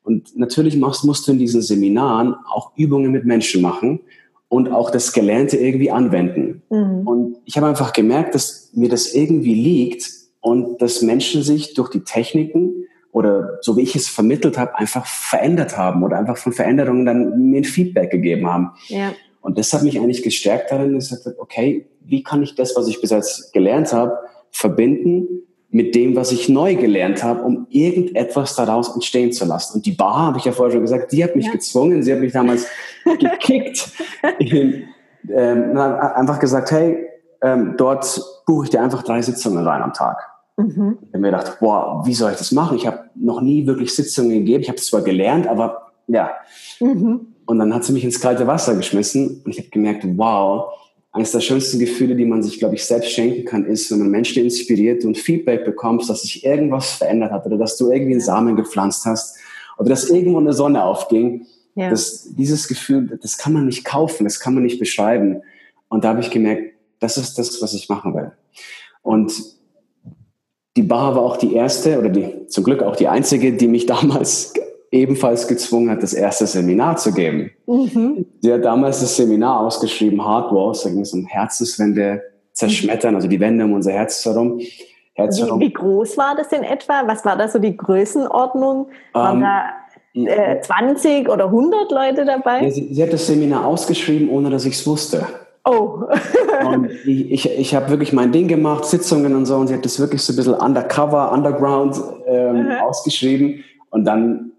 [0.03, 4.01] Und natürlich machst, musst du in diesen Seminaren auch Übungen mit Menschen machen
[4.49, 6.63] und auch das Gelernte irgendwie anwenden.
[6.69, 7.07] Mhm.
[7.07, 10.11] Und ich habe einfach gemerkt, dass mir das irgendwie liegt
[10.41, 12.85] und dass Menschen sich durch die Techniken
[13.15, 17.49] oder so wie ich es vermittelt habe, einfach verändert haben oder einfach von Veränderungen dann
[17.49, 18.73] mir ein Feedback gegeben haben.
[18.89, 19.13] Ja.
[19.41, 22.75] Und das hat mich eigentlich gestärkt darin, dass ich gesagt okay, wie kann ich das,
[22.75, 24.19] was ich bis jetzt gelernt habe,
[24.51, 25.29] verbinden
[25.71, 29.77] mit dem, was ich neu gelernt habe, um irgendetwas daraus entstehen zu lassen.
[29.77, 31.53] Und die Bar, habe ich ja vorher schon gesagt, die hat mich ja.
[31.53, 32.67] gezwungen, sie hat mich damals
[33.05, 33.93] gekickt.
[34.41, 34.89] Ich bin
[35.29, 37.07] ähm, einfach gesagt, hey,
[37.43, 40.34] ähm, dort buche ich dir einfach drei Sitzungen rein am Tag.
[40.57, 40.99] Mhm.
[41.03, 42.77] Ich habe mir gedacht, boah, wie soll ich das machen?
[42.77, 44.63] Ich habe noch nie wirklich Sitzungen gegeben.
[44.63, 46.31] Ich habe es zwar gelernt, aber ja.
[46.81, 47.35] Mhm.
[47.47, 50.73] Und dann hat sie mich ins kalte Wasser geschmissen und ich habe gemerkt, wow,
[51.13, 54.11] eines der schönsten Gefühle, die man sich, glaube ich, selbst schenken kann, ist, wenn man
[54.11, 58.21] Menschen inspiriert und Feedback bekommst, dass sich irgendwas verändert hat oder dass du irgendwie einen
[58.21, 59.37] Samen gepflanzt hast
[59.79, 61.47] oder dass irgendwo eine Sonne aufging.
[61.77, 61.91] Ja.
[61.91, 65.43] Das, dieses Gefühl, das kann man nicht kaufen, das kann man nicht beschreiben.
[65.89, 68.33] Und da habe ich gemerkt, das ist das, was ich machen will.
[69.03, 69.33] Und
[70.77, 73.87] die Bar war auch die erste oder die, zum Glück auch die einzige, die mich
[73.87, 74.53] damals
[74.91, 77.51] ebenfalls gezwungen hat, das erste Seminar zu geben.
[77.67, 78.27] Mhm.
[78.41, 83.27] Sie hat damals das Seminar ausgeschrieben, Hard Wars, da ging es um Herzenswände zerschmettern, also
[83.27, 84.61] die Wände um unser Herz herum.
[85.15, 85.61] Herz herum.
[85.61, 87.03] Wie, wie, groß war das in etwa?
[87.07, 88.89] Was war da so die Größenordnung?
[89.13, 92.63] Waren ähm, da äh, 20 oder 100 Leute dabei?
[92.63, 95.27] Ja, sie, sie, hat das Seminar ausgeschrieben, ohne dass ich es wusste.
[95.65, 96.03] Oh.
[96.67, 99.85] und ich, ich, ich habe wirklich mein Ding gemacht, Sitzungen und so, und sie hat
[99.85, 103.65] das wirklich so ein bisschen undercover, underground ähm, ausgeschrieben.
[103.91, 104.53] Und dann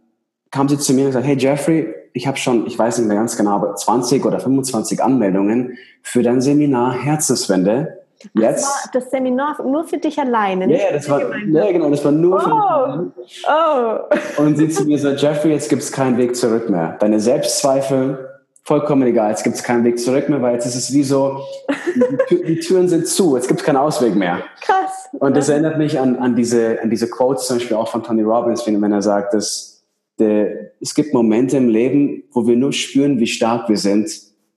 [0.51, 3.17] kam sie zu mir und gesagt, hey Jeffrey, ich habe schon, ich weiß nicht mehr
[3.17, 7.99] ganz genau, aber 20 oder 25 Anmeldungen für dein Seminar Herzenswende.
[8.33, 8.63] Jetzt.
[8.63, 10.71] Das das Seminar nur für dich alleine.
[10.71, 12.39] Ja, yeah, das war, ja, genau, das war nur oh.
[12.39, 13.49] für dich oh.
[13.49, 14.01] alleine.
[14.37, 14.41] Oh.
[14.41, 16.95] Und sie zu mir so, Jeffrey, jetzt gibt es keinen Weg zurück mehr.
[16.99, 18.34] Deine Selbstzweifel,
[18.65, 21.39] vollkommen egal, jetzt gibt es keinen Weg zurück mehr, weil jetzt ist es wie so,
[22.29, 24.43] die, die Türen sind zu, jetzt gibt es keinen Ausweg mehr.
[24.61, 25.07] Krass.
[25.13, 28.23] Und das erinnert mich an, an, diese, an diese Quotes zum Beispiel auch von Tony
[28.23, 29.83] Robbins, wenn er sagt, dass
[30.17, 34.09] der, es gibt Momente im Leben, wo wir nur spüren, wie stark wir sind,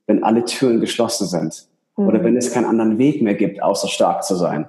[0.07, 1.69] wenn alle Türen geschlossen sind.
[1.97, 2.09] Mhm.
[2.09, 4.69] Oder wenn es keinen anderen Weg mehr gibt, außer stark zu sein.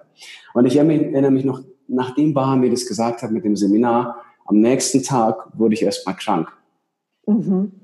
[0.54, 4.60] Und ich erinnere mich noch, nachdem Baha mir das gesagt hat mit dem Seminar, am
[4.60, 6.52] nächsten Tag wurde ich erstmal krank.
[7.26, 7.79] Mhm.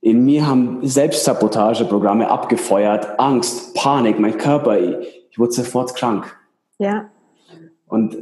[0.00, 6.36] In mir haben Selbstsabotageprogramme abgefeuert, Angst, Panik, mein Körper, ich, wurde sofort krank.
[6.78, 7.10] Ja.
[7.86, 8.16] Und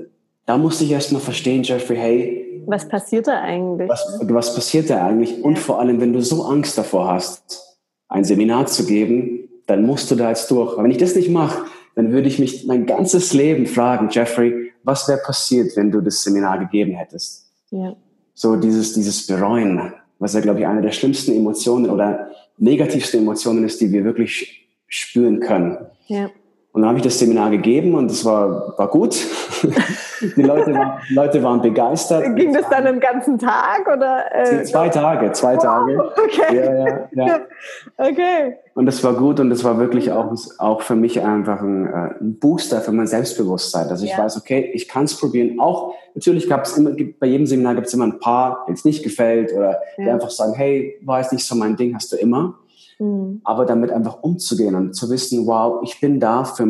[0.46, 3.88] da musste ich erstmal verstehen, Jeffrey, hey, was passiert da eigentlich?
[3.88, 5.42] Was, was passiert da eigentlich?
[5.42, 10.10] Und vor allem, wenn du so Angst davor hast, ein Seminar zu geben, dann musst
[10.10, 10.76] du da jetzt durch.
[10.76, 15.08] wenn ich das nicht mache, dann würde ich mich mein ganzes Leben fragen, Jeffrey, was
[15.08, 17.50] wäre passiert, wenn du das Seminar gegeben hättest?
[17.70, 17.96] Ja.
[18.34, 23.64] So dieses, dieses Bereuen, was ja, glaube ich, eine der schlimmsten Emotionen oder negativsten Emotionen
[23.64, 25.78] ist, die wir wirklich spüren können.
[26.06, 26.30] Ja.
[26.72, 29.16] Und dann habe ich das Seminar gegeben und es war, war gut.
[30.20, 32.24] Die Leute, war, Leute waren begeistert.
[32.36, 34.24] Ging das dann den ganzen Tag oder?
[34.32, 35.98] Äh, zwei Tage, zwei Tage.
[35.98, 36.56] Oh, okay.
[36.56, 37.40] Ja, ja, ja.
[37.96, 38.56] Okay.
[38.74, 42.14] Und das war gut und das war wirklich auch, auch für mich einfach ein, äh,
[42.20, 44.18] ein Booster für mein Selbstbewusstsein, dass ich ja.
[44.18, 45.58] weiß, okay, ich kann es probieren.
[45.60, 48.84] Auch natürlich gab es immer, bei jedem Seminar gibt es immer ein paar, denen es
[48.84, 52.16] nicht gefällt oder die einfach sagen, hey, war jetzt nicht so mein Ding, hast du
[52.16, 52.58] immer.
[52.98, 53.40] Mhm.
[53.44, 56.66] Aber damit einfach umzugehen und zu wissen, wow, ich bin da für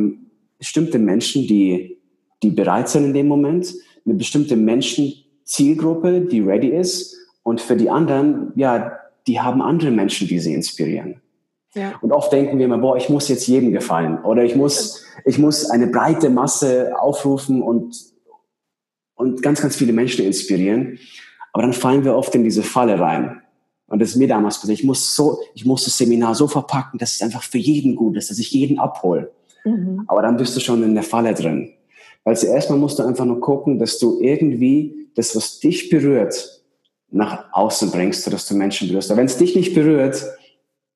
[0.59, 1.96] bestimmte Menschen, die,
[2.47, 7.91] die bereit sind in dem Moment, eine bestimmte Menschenzielgruppe, die ready ist und für die
[7.91, 11.21] anderen, ja, die haben andere Menschen, die sie inspirieren.
[11.75, 11.95] Ja.
[12.01, 15.39] Und oft denken wir immer, boah, ich muss jetzt jedem gefallen oder ich muss, ich
[15.39, 17.97] muss eine breite Masse aufrufen und,
[19.17, 20.99] und ganz, ganz viele Menschen inspirieren.
[21.53, 23.43] Aber dann fallen wir oft in diese Falle rein.
[23.89, 24.79] Und das ist mir damals passiert.
[24.79, 28.17] Ich muss so, ich muss das Seminar so verpacken, dass es einfach für jeden gut
[28.17, 29.33] ist, dass ich jeden abhole.
[29.65, 30.05] Mhm.
[30.07, 31.73] Aber dann bist du schon in der Falle drin.
[32.27, 36.61] Weil zuerst mal musst du einfach nur gucken, dass du irgendwie das, was dich berührt,
[37.09, 39.12] nach außen bringst, dass du Menschen berührst.
[39.12, 40.27] Aber wenn es dich nicht berührt,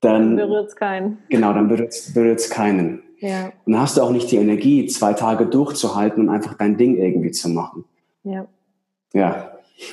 [0.00, 1.18] dann berührt es keinen.
[1.28, 3.04] Genau, dann berührt es keinen.
[3.20, 3.52] Ja.
[3.64, 6.96] Und dann hast du auch nicht die Energie, zwei Tage durchzuhalten und einfach dein Ding
[6.96, 7.84] irgendwie zu machen.
[8.24, 8.46] Ja.
[9.12, 9.52] Ja,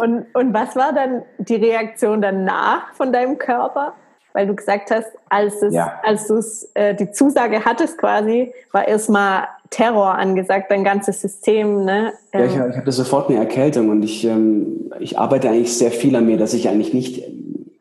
[0.00, 3.94] und, und was war dann die Reaktion danach von deinem Körper?
[4.32, 6.00] Weil du gesagt hast, als, es, ja.
[6.04, 6.40] als du
[6.74, 11.84] äh, die Zusage hattest quasi, war erstmal Terror angesagt, dein ganzes System.
[11.84, 12.12] Ne?
[12.32, 12.70] Ja, ich, ähm.
[12.70, 16.36] ich hatte sofort eine Erkältung und ich, ähm, ich arbeite eigentlich sehr viel an mir,
[16.36, 17.22] dass ich eigentlich nicht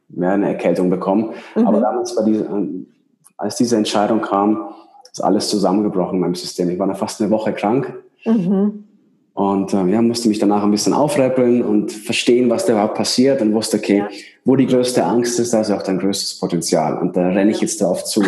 [0.09, 1.31] mehr eine Erkältung bekomme.
[1.55, 1.67] Mhm.
[1.67, 2.47] Aber damals war diese,
[3.37, 4.69] als diese Entscheidung kam,
[5.11, 6.69] ist alles zusammengebrochen in meinem System.
[6.69, 7.93] Ich war dann fast eine Woche krank.
[8.25, 8.83] Mhm.
[9.33, 13.39] Und äh, ja, musste mich danach ein bisschen aufräppeln und verstehen, was da überhaupt passiert
[13.39, 14.09] und wusste, okay, ja.
[14.43, 16.97] wo die größte Angst ist, da ist auch dein größtes Potenzial.
[16.97, 18.23] Und da renne ich jetzt darauf zu.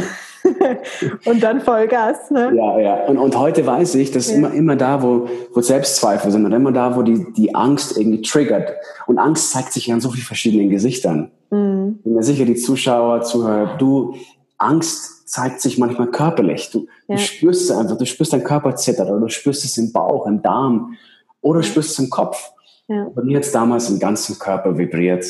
[1.25, 2.51] und dann Vollgas, ne?
[2.55, 3.05] Ja, ja.
[3.05, 4.37] Und, und heute weiß ich, dass ja.
[4.37, 8.21] immer, immer da, wo, wo Selbstzweifel sind und immer da, wo die, die Angst irgendwie
[8.21, 8.73] triggert.
[9.07, 11.31] Und Angst zeigt sich ja in so vielen verschiedenen Gesichtern.
[11.51, 11.99] Mhm.
[12.03, 14.15] Bin mir sicher, die Zuschauer, Zuhörer, du,
[14.57, 16.69] Angst zeigt sich manchmal körperlich.
[16.71, 17.15] Du, ja.
[17.15, 20.25] du spürst es einfach, du spürst deinen Körper zittern oder du spürst es im Bauch,
[20.27, 20.95] im Darm
[21.41, 22.51] oder du spürst es im Kopf.
[22.87, 23.07] Ja.
[23.13, 25.25] Bei mir hat es damals im ganzen Körper vibriert.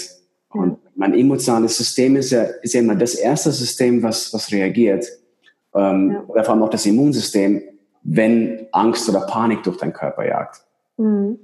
[0.51, 5.05] Und mein emotionales System ist ja, ist ja immer das erste System, was, was reagiert.
[5.73, 6.23] Ähm, ja.
[6.27, 7.62] Oder vor allem auch das Immunsystem,
[8.03, 10.62] wenn Angst oder Panik durch deinen Körper jagt.
[10.97, 11.39] Mhm.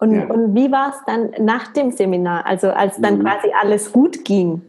[0.00, 3.22] Und, und wie war es dann nach dem Seminar, also als dann mhm.
[3.22, 4.62] quasi alles gut ging?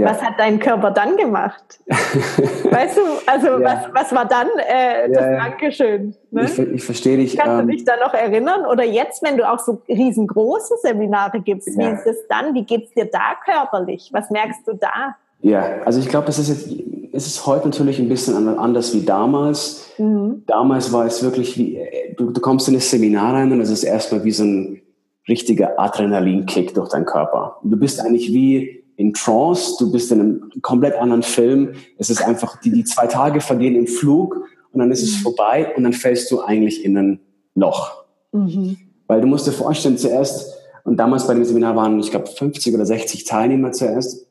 [0.00, 0.06] Ja.
[0.08, 1.78] Was hat dein Körper dann gemacht?
[1.86, 3.60] weißt du, also ja.
[3.60, 6.14] was, was war dann äh, das ja, Dankeschön?
[6.30, 6.44] Ne?
[6.44, 7.36] Ich, ich verstehe dich.
[7.36, 8.64] Kannst ähm, du dich da noch erinnern?
[8.64, 12.54] Oder jetzt, wenn du auch so riesengroße Seminare gibst, wie ist es dann?
[12.54, 14.08] Wie geht es dir da körperlich?
[14.12, 15.16] Was merkst du da?
[15.42, 16.82] Ja, also ich glaube, es ist jetzt,
[17.12, 19.90] es ist heute natürlich ein bisschen anders wie damals.
[19.98, 20.44] Mhm.
[20.46, 21.78] Damals war es wirklich wie,
[22.16, 24.80] du, du kommst in das Seminar rein und es ist erstmal wie so ein
[25.28, 27.58] richtiger Adrenalinkick durch deinen Körper.
[27.62, 31.72] Du bist eigentlich wie in Trance, du bist in einem komplett anderen Film.
[31.96, 35.22] Es ist einfach, die, die zwei Tage vergehen im Flug und dann ist es mhm.
[35.22, 37.20] vorbei und dann fällst du eigentlich in ein
[37.54, 38.04] Loch.
[38.32, 38.76] Mhm.
[39.06, 42.74] Weil du musst dir vorstellen, zuerst, und damals bei dem Seminar waren, ich glaube, 50
[42.74, 44.26] oder 60 Teilnehmer zuerst.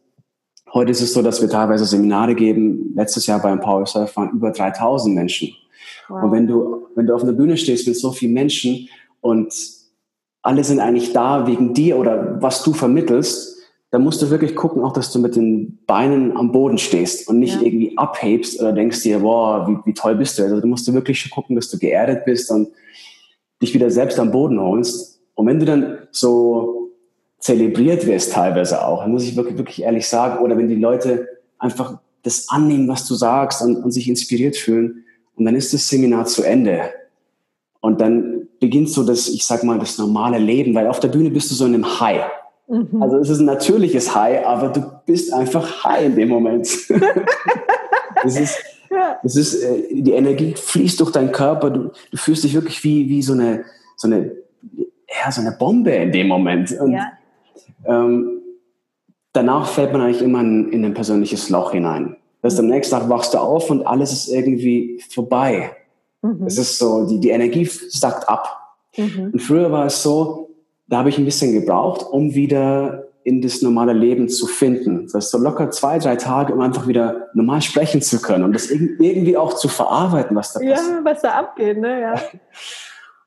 [0.71, 2.93] Heute ist es so, dass wir teilweise Seminare geben.
[2.95, 5.49] Letztes Jahr beim Power Surf waren über 3000 Menschen.
[6.07, 6.25] Wow.
[6.25, 8.87] Und wenn du, wenn du auf einer Bühne stehst mit so vielen Menschen
[9.19, 9.51] und
[10.43, 13.58] alle sind eigentlich da wegen dir oder was du vermittelst,
[13.91, 17.39] da musst du wirklich gucken, auch dass du mit den Beinen am Boden stehst und
[17.39, 17.61] nicht ja.
[17.61, 20.43] irgendwie abhebst oder denkst dir, boah, wie, wie toll bist du.
[20.43, 22.69] Also du musst du wirklich gucken, dass du geerdet bist und
[23.61, 25.19] dich wieder selbst am Boden holst.
[25.33, 26.91] Und wenn du dann so
[27.39, 31.27] zelebriert wirst teilweise auch, dann muss ich wirklich, wirklich ehrlich sagen, oder wenn die Leute
[31.57, 35.87] einfach das annehmen, was du sagst und, und sich inspiriert fühlen, und dann ist das
[35.87, 36.91] Seminar zu Ende.
[37.79, 41.31] Und dann beginnt so das, ich sag mal, das normale Leben, weil auf der Bühne
[41.31, 42.29] bist du so in einem High.
[42.69, 43.01] Mhm.
[43.01, 46.67] Also es ist ein natürliches High, aber du bist einfach high in dem Moment.
[48.23, 48.59] es ist,
[48.91, 49.19] ja.
[49.23, 51.71] es ist, äh, die Energie fließt durch deinen Körper.
[51.71, 54.31] Du, du fühlst dich wirklich wie, wie so eine, so eine,
[54.73, 56.71] ja, so eine Bombe in dem Moment.
[56.79, 57.11] Und, ja.
[57.85, 58.41] ähm,
[59.33, 62.17] danach fällt man eigentlich immer in, in ein persönliches Loch hinein.
[62.43, 62.59] Das mhm.
[62.59, 65.71] am nächsten Tag wachst du auf und alles ist irgendwie vorbei.
[66.21, 66.45] Mhm.
[66.45, 68.75] Es ist so, die, die Energie sackt ab.
[68.95, 69.31] Mhm.
[69.33, 70.48] Und früher war es so,
[70.89, 75.03] da habe ich ein bisschen gebraucht, um wieder in das normale Leben zu finden.
[75.03, 78.53] Das heißt, so locker zwei, drei Tage, um einfach wieder normal sprechen zu können und
[78.53, 80.77] das irgendwie auch zu verarbeiten, was da passiert.
[80.77, 82.01] Ja, was da abgeht, ne?
[82.01, 82.15] Ja.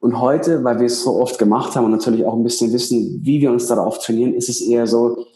[0.00, 3.20] Und heute, weil wir es so oft gemacht haben und natürlich auch ein bisschen wissen,
[3.22, 5.26] wie wir uns darauf trainieren, ist es eher so,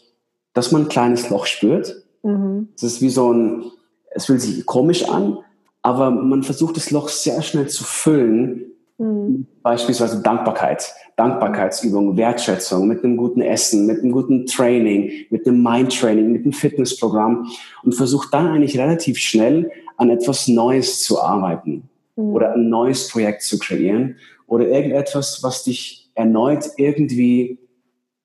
[0.51, 2.03] dass man ein kleines Loch spürt.
[2.21, 2.67] Mhm.
[2.75, 3.63] Es ist wie so ein,
[4.11, 5.37] es fühlt sich komisch an,
[5.83, 8.65] aber man versucht das Loch sehr schnell zu füllen
[8.97, 9.45] Mhm.
[9.61, 16.31] Beispielsweise Dankbarkeit, Dankbarkeitsübungen, Wertschätzung mit einem guten Essen, mit einem guten Training, mit einem Mindtraining,
[16.31, 17.47] mit einem Fitnessprogramm
[17.83, 22.33] und versucht dann eigentlich relativ schnell an etwas Neues zu arbeiten mhm.
[22.33, 24.15] oder ein neues Projekt zu kreieren
[24.47, 27.59] oder irgendetwas, was dich erneut irgendwie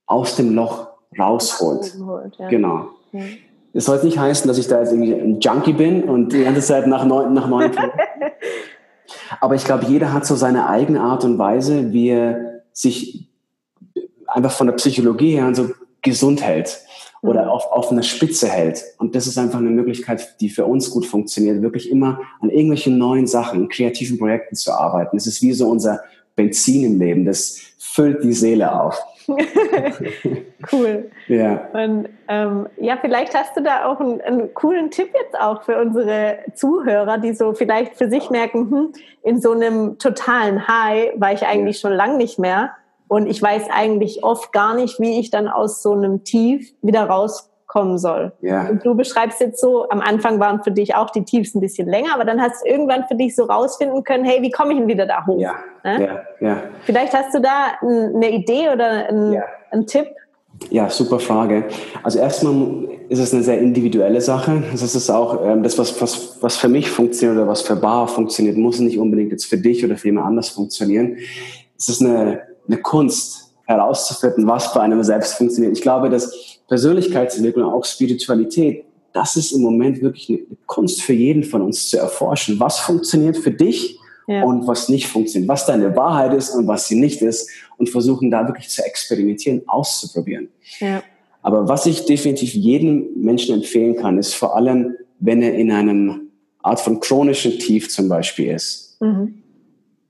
[0.06, 1.94] aus dem Loch rausholt.
[2.38, 2.48] Ja.
[2.48, 2.88] Genau.
[3.12, 3.20] Ja.
[3.74, 6.60] Das soll nicht heißen, dass ich da jetzt irgendwie ein Junkie bin und die ganze
[6.60, 7.72] Zeit nach neuen, nach neuen
[9.40, 13.28] Aber ich glaube, jeder hat so seine eigene Art und Weise, wie er sich
[14.26, 15.70] einfach von der Psychologie her so
[16.00, 16.80] gesund hält
[17.22, 17.50] oder mhm.
[17.50, 18.82] auf, auf einer Spitze hält.
[18.98, 22.98] Und das ist einfach eine Möglichkeit, die für uns gut funktioniert, wirklich immer an irgendwelchen
[22.98, 25.16] neuen Sachen, kreativen Projekten zu arbeiten.
[25.16, 26.00] Es ist wie so unser
[26.34, 27.60] Benzin im Leben, das
[27.92, 28.98] füllt die Seele auf.
[30.72, 31.10] cool.
[31.28, 31.68] Ja.
[31.74, 35.78] Und ähm, ja, vielleicht hast du da auch einen, einen, coolen Tipp jetzt auch für
[35.78, 41.32] unsere Zuhörer, die so vielleicht für sich merken, hm, in so einem totalen High war
[41.32, 41.88] ich eigentlich ja.
[41.88, 42.70] schon lange nicht mehr.
[43.08, 47.04] Und ich weiß eigentlich oft gar nicht, wie ich dann aus so einem Tief wieder
[47.04, 48.32] rauskomme kommen soll.
[48.42, 48.68] Ja.
[48.68, 51.88] Und du beschreibst jetzt so, am Anfang waren für dich auch die Tiefs ein bisschen
[51.88, 54.78] länger, aber dann hast du irgendwann für dich so rausfinden können, hey, wie komme ich
[54.78, 55.40] denn wieder da hoch?
[55.40, 56.22] Ja, ne?
[56.40, 56.62] ja, ja.
[56.82, 59.44] Vielleicht hast du da eine Idee oder einen, ja.
[59.70, 60.06] einen Tipp?
[60.68, 61.64] Ja, super Frage.
[62.02, 64.62] Also erstmal ist es eine sehr individuelle Sache.
[64.70, 68.06] Das ist auch ähm, das, was, was, was für mich funktioniert oder was für Bar
[68.06, 71.16] funktioniert, muss nicht unbedingt jetzt für dich oder für jemand anders funktionieren.
[71.78, 75.74] Es ist eine, eine Kunst herauszufinden, was bei einem selbst funktioniert.
[75.74, 81.44] Ich glaube, dass Persönlichkeitsentwicklung, auch Spiritualität, das ist im Moment wirklich eine Kunst für jeden
[81.44, 82.58] von uns zu erforschen.
[82.60, 84.42] Was funktioniert für dich ja.
[84.42, 88.30] und was nicht funktioniert, was deine Wahrheit ist und was sie nicht ist und versuchen
[88.30, 90.48] da wirklich zu experimentieren, auszuprobieren.
[90.80, 91.02] Ja.
[91.42, 96.30] Aber was ich definitiv jedem Menschen empfehlen kann, ist vor allem, wenn er in einem
[96.62, 98.96] Art von chronischen Tief zum Beispiel ist.
[99.02, 99.42] Mhm.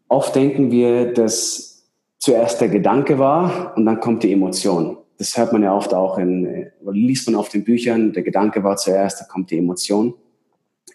[0.08, 1.88] Oft denken wir, dass
[2.20, 6.18] zuerst der Gedanke war und dann kommt die Emotion das hört man ja oft auch
[6.18, 10.14] in, oder liest man auf den Büchern, der Gedanke war zuerst, da kommt die Emotion.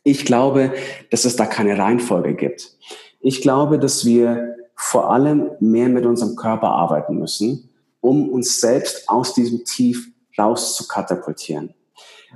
[0.04, 0.74] Ich glaube,
[1.12, 2.76] dass es da keine Reihenfolge gibt.
[3.22, 7.70] Ich glaube, dass wir vor allem mehr mit unserem Körper arbeiten müssen,
[8.02, 11.74] um uns selbst aus diesem Tief raus zu katapultieren.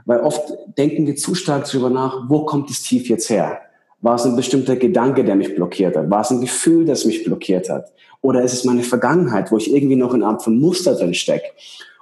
[0.06, 0.41] Weil oft
[0.77, 3.60] denken wir zu stark darüber nach, wo kommt das Tief jetzt her?
[4.02, 6.10] War es ein bestimmter Gedanke, der mich blockiert hat?
[6.10, 7.92] War es ein Gefühl, das mich blockiert hat?
[8.22, 11.14] Oder ist es meine Vergangenheit, wo ich irgendwie noch in einer Art von Muster drin
[11.14, 11.52] stecke?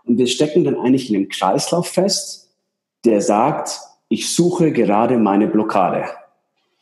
[0.05, 2.49] Und wir stecken dann eigentlich in einem Kreislauf fest,
[3.05, 6.05] der sagt, ich suche gerade meine Blockade.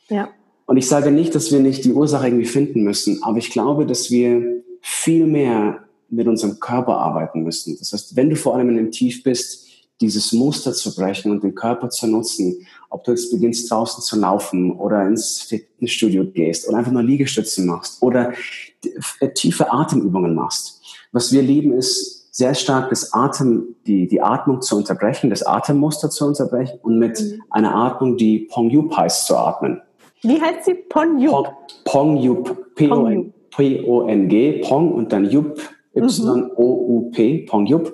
[0.08, 0.30] Ja.
[0.66, 3.86] Und ich sage nicht, dass wir nicht die Ursache irgendwie finden müssen, aber ich glaube,
[3.86, 7.76] dass wir viel mehr mit unserem Körper arbeiten müssen.
[7.78, 9.67] Das heißt, wenn du vor allem in einem Tief bist,
[10.00, 14.18] dieses Muster zu brechen und den Körper zu nutzen, ob du jetzt beginnst draußen zu
[14.18, 18.32] laufen oder ins Fitnessstudio gehst oder einfach nur Liegestützen machst oder
[19.34, 20.80] tiefe Atemübungen machst.
[21.12, 26.08] Was wir lieben ist sehr stark das Atem, die, die Atmung zu unterbrechen, das Atemmuster
[26.08, 27.42] zu unterbrechen und mit mhm.
[27.50, 29.80] einer Atmung, die Pong Yup heißt, zu atmen.
[30.22, 30.74] Wie heißt sie?
[30.74, 31.52] Pong Yup?
[31.84, 32.74] Pong Yup.
[33.50, 35.58] P-O-N-G, und dann Yup,
[35.96, 37.92] Y-O-U-P, Pong Yup.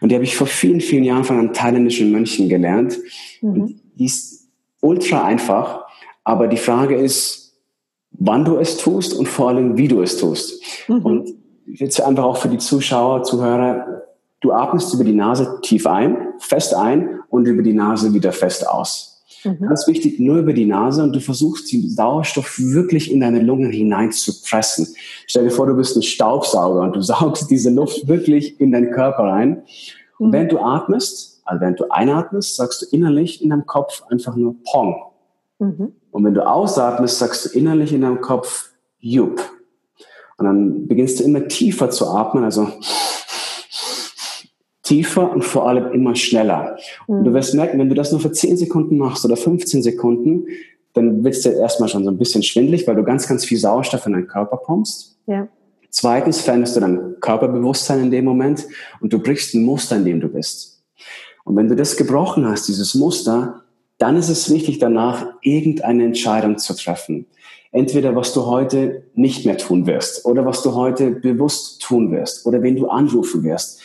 [0.00, 2.98] Und die habe ich vor vielen, vielen Jahren von einem thailändischen Mönchen gelernt.
[3.42, 3.80] Mhm.
[3.94, 4.48] die ist
[4.80, 5.84] ultra einfach,
[6.24, 7.54] aber die Frage ist,
[8.12, 10.62] wann du es tust und vor allem, wie du es tust.
[10.88, 10.98] Mhm.
[11.02, 11.34] Und
[11.66, 14.02] jetzt einfach auch für die Zuschauer, Zuhörer,
[14.40, 18.66] du atmest über die Nase tief ein, fest ein und über die Nase wieder fest
[18.68, 19.09] aus.
[19.44, 19.60] Mhm.
[19.60, 23.70] Ganz wichtig, nur über die Nase und du versuchst, den Sauerstoff wirklich in deine Lungen
[23.70, 24.88] hinein zu pressen.
[25.26, 28.90] Stell dir vor, du bist ein Staubsauger und du saugst diese Luft wirklich in deinen
[28.90, 29.62] Körper rein.
[30.18, 30.32] Und mhm.
[30.32, 34.56] wenn du atmest, also wenn du einatmest, sagst du innerlich in deinem Kopf einfach nur
[34.70, 35.02] Pong.
[35.58, 35.92] Mhm.
[36.10, 39.40] Und wenn du ausatmest, sagst du innerlich in deinem Kopf Jup.
[40.36, 42.68] Und dann beginnst du immer tiefer zu atmen, also
[44.90, 46.76] tiefer und vor allem immer schneller.
[47.06, 47.14] Mhm.
[47.14, 50.46] Und du wirst merken, wenn du das nur für 10 Sekunden machst oder 15 Sekunden,
[50.94, 53.58] dann wird es dir erstmal schon so ein bisschen schwindlig, weil du ganz, ganz viel
[53.58, 55.16] Sauerstoff in deinen Körper pumpst.
[55.26, 55.48] Ja.
[55.90, 58.66] Zweitens veränderst du dein Körperbewusstsein in dem Moment
[59.00, 60.82] und du brichst ein Muster, in dem du bist.
[61.44, 63.62] Und wenn du das gebrochen hast, dieses Muster,
[63.98, 67.26] dann ist es wichtig, danach irgendeine Entscheidung zu treffen
[67.72, 72.46] entweder was du heute nicht mehr tun wirst oder was du heute bewusst tun wirst
[72.46, 73.80] oder wen du anrufen wirst.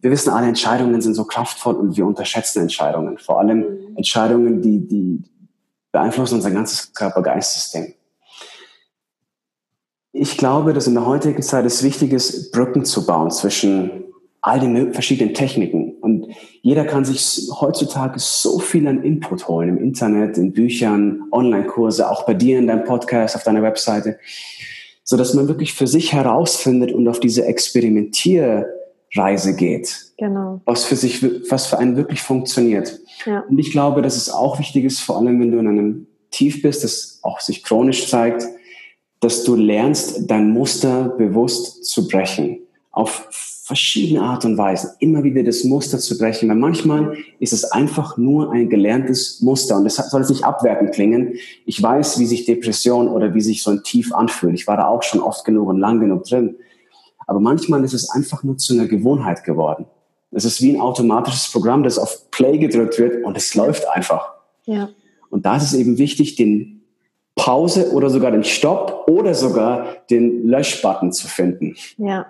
[0.00, 3.18] Wir wissen, alle Entscheidungen sind so kraftvoll und wir unterschätzen Entscheidungen.
[3.18, 3.96] Vor allem mhm.
[3.96, 5.22] Entscheidungen, die, die
[5.92, 7.94] beeinflussen unser ganzes Körper-Geist-System.
[10.12, 14.04] Ich glaube, dass in der heutigen Zeit es wichtig ist, Brücken zu bauen zwischen
[14.42, 15.94] all den verschiedenen Techniken.
[16.00, 16.28] Und
[16.62, 22.26] jeder kann sich heutzutage so viel an Input holen im Internet, in Büchern, Online-Kurse, auch
[22.26, 24.18] bei dir in deinem Podcast, auf deiner Webseite,
[25.02, 27.44] so dass man wirklich für sich herausfindet und auf diese
[29.16, 30.12] Experimentierreise geht.
[30.18, 30.60] Genau.
[30.64, 33.00] Was für sich, was für einen wirklich funktioniert.
[33.24, 33.44] Ja.
[33.48, 36.62] Und ich glaube, dass es auch wichtig ist, vor allem wenn du in einem Tief
[36.62, 38.46] bist, das auch sich chronisch zeigt,
[39.20, 42.58] dass du lernst, dein Muster bewusst zu brechen.
[42.90, 43.28] Auf
[43.64, 48.16] verschiedene Art und Weisen immer wieder das Muster zu brechen, weil manchmal ist es einfach
[48.16, 51.34] nur ein gelerntes Muster und das soll es nicht abwertend klingen.
[51.64, 54.54] Ich weiß, wie sich Depression oder wie sich so ein Tief anfühlt.
[54.54, 56.56] Ich war da auch schon oft genug und lang genug drin.
[57.26, 59.86] Aber manchmal ist es einfach nur zu einer Gewohnheit geworden.
[60.30, 64.34] Es ist wie ein automatisches Programm, das auf Play gedrückt wird und es läuft einfach.
[64.64, 64.90] Ja.
[65.30, 66.82] Und da ist es eben wichtig, den
[67.34, 71.76] Pause oder sogar den Stopp oder sogar den Löschbutton zu finden.
[71.98, 72.26] Ja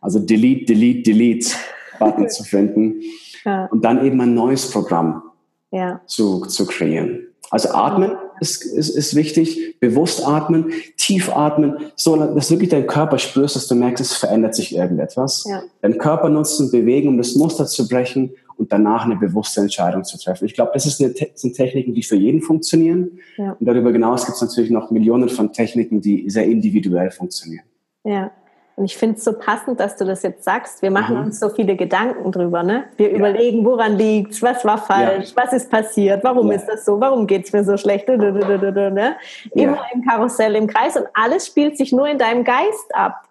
[0.00, 1.50] also Delete, Delete, Delete
[1.98, 3.00] Button zu finden
[3.44, 3.66] ja.
[3.66, 5.22] und dann eben ein neues Programm
[5.70, 6.00] ja.
[6.06, 7.26] zu, zu kreieren.
[7.50, 13.18] Also atmen ist, ist, ist wichtig, bewusst atmen, tief atmen, so dass wirklich dein Körper
[13.18, 15.44] spürst, dass du merkst, es verändert sich irgendetwas.
[15.48, 15.62] Ja.
[15.82, 20.18] Dein Körper nutzen, bewegen, um das Muster zu brechen und danach eine bewusste Entscheidung zu
[20.18, 20.44] treffen.
[20.44, 23.18] Ich glaube, das, ist eine, sind Techniken, die für jeden funktionieren.
[23.36, 23.52] Ja.
[23.58, 27.64] Und darüber hinaus gibt es natürlich noch Millionen von Techniken, die sehr individuell funktionieren.
[28.04, 28.32] Ja,
[28.78, 30.82] und ich finde es so passend, dass du das jetzt sagst.
[30.82, 31.24] Wir machen mhm.
[31.24, 32.62] uns so viele Gedanken drüber.
[32.62, 32.84] Ne?
[32.96, 33.16] Wir ja.
[33.16, 35.42] überlegen, woran liegt was war falsch, ja.
[35.42, 36.58] was ist passiert, warum ja.
[36.58, 38.06] ist das so, warum geht es mir so schlecht.
[38.06, 39.16] Ne?
[39.52, 43.24] Immer im Karussell, im Kreis und alles spielt sich nur in deinem Geist ab.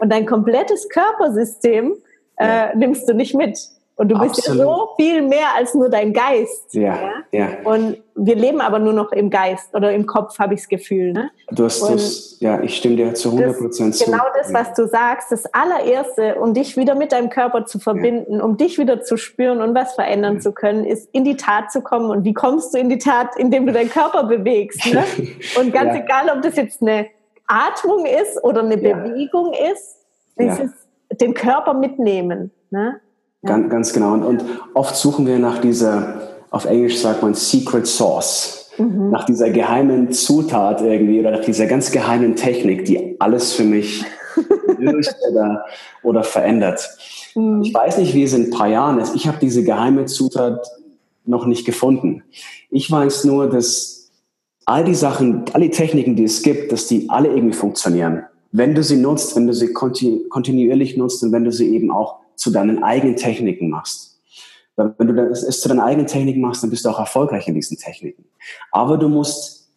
[0.00, 1.94] Und dein komplettes Körpersystem
[2.36, 3.58] äh, nimmst du nicht mit.
[4.02, 4.58] Und du bist Absolut.
[4.58, 6.74] ja so viel mehr als nur dein Geist.
[6.74, 7.48] Ja, ja, ja.
[7.62, 11.12] Und wir leben aber nur noch im Geist oder im Kopf, habe ich das Gefühl.
[11.12, 11.30] Ne?
[11.52, 14.06] Du hast das, ja, ich stimme dir zu 100 Prozent zu.
[14.06, 18.38] Genau das, was du sagst, das allererste, um dich wieder mit deinem Körper zu verbinden,
[18.38, 18.42] ja.
[18.42, 20.40] um dich wieder zu spüren und was verändern ja.
[20.40, 22.10] zu können, ist in die Tat zu kommen.
[22.10, 24.84] Und wie kommst du in die Tat, indem du deinen Körper bewegst?
[24.92, 25.04] Ne?
[25.60, 27.06] Und ganz egal, ob das jetzt eine
[27.46, 29.98] Atmung ist oder eine Bewegung ist,
[30.36, 30.72] dieses,
[31.20, 32.50] den Körper mitnehmen.
[32.70, 33.00] Ne?
[33.44, 34.12] Ganz, ganz genau.
[34.12, 36.20] Und, und, oft suchen wir nach dieser,
[36.50, 39.10] auf Englisch sagt man Secret Sauce, mhm.
[39.10, 44.04] nach dieser geheimen Zutat irgendwie oder nach dieser ganz geheimen Technik, die alles für mich
[44.78, 45.64] löst oder,
[46.04, 46.88] oder verändert.
[47.34, 47.62] Mhm.
[47.62, 49.16] Ich weiß nicht, wie es in ein paar Jahren ist.
[49.16, 50.64] Ich habe diese geheime Zutat
[51.24, 52.22] noch nicht gefunden.
[52.70, 54.10] Ich weiß nur, dass
[54.66, 58.22] all die Sachen, all die Techniken, die es gibt, dass die alle irgendwie funktionieren.
[58.52, 62.21] Wenn du sie nutzt, wenn du sie kontinuierlich nutzt und wenn du sie eben auch
[62.42, 64.20] zu deinen eigenen Techniken machst.
[64.76, 67.54] Weil wenn du es zu deinen eigenen Techniken machst, dann bist du auch erfolgreich in
[67.54, 68.24] diesen Techniken.
[68.72, 69.70] Aber du musst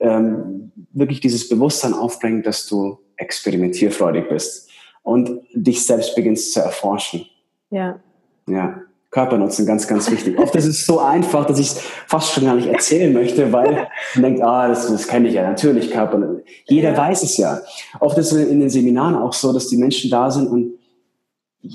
[0.00, 4.70] ähm, wirklich dieses Bewusstsein aufbringen, dass du experimentierfreudig bist
[5.02, 7.26] und dich selbst beginnst zu erforschen.
[7.70, 8.00] Ja.
[8.48, 8.80] Ja.
[9.10, 10.38] Körpernutzen, ganz, ganz wichtig.
[10.38, 13.88] Oft ist es so einfach, dass ich es fast schon gar nicht erzählen möchte, weil
[14.14, 16.40] man denkt, ah, das, das kenne ich ja, natürlich Körper.
[16.66, 17.60] Jeder weiß es ja.
[18.00, 20.74] Oft ist es in den Seminaren auch so, dass die Menschen da sind und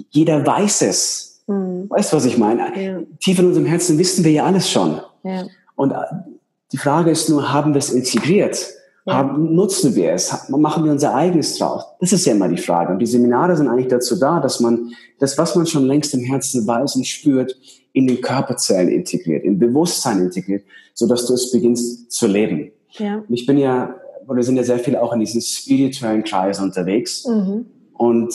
[0.09, 1.43] jeder weiß es.
[1.47, 1.89] Mhm.
[1.89, 2.81] Weißt du, was ich meine?
[2.81, 2.99] Ja.
[3.19, 4.99] Tief in unserem Herzen wissen wir ja alles schon.
[5.23, 5.45] Ja.
[5.75, 5.95] Und äh,
[6.71, 8.67] die Frage ist nur, haben wir es integriert?
[9.05, 9.15] Ja.
[9.15, 10.49] Haben, nutzen wir es?
[10.49, 11.83] Machen wir unser eigenes draus?
[11.99, 12.93] Das ist ja immer die Frage.
[12.93, 16.21] Und die Seminare sind eigentlich dazu da, dass man das, was man schon längst im
[16.21, 17.55] Herzen weiß und spürt,
[17.93, 20.63] in den Körperzellen integriert, in Bewusstsein integriert,
[20.93, 22.71] so dass du es beginnst zu leben.
[22.91, 23.17] Ja.
[23.17, 23.95] Und ich bin ja,
[24.27, 27.25] oder sind ja sehr viele auch in diesen spirituellen Kreisen unterwegs.
[27.27, 27.65] Mhm.
[27.93, 28.33] Und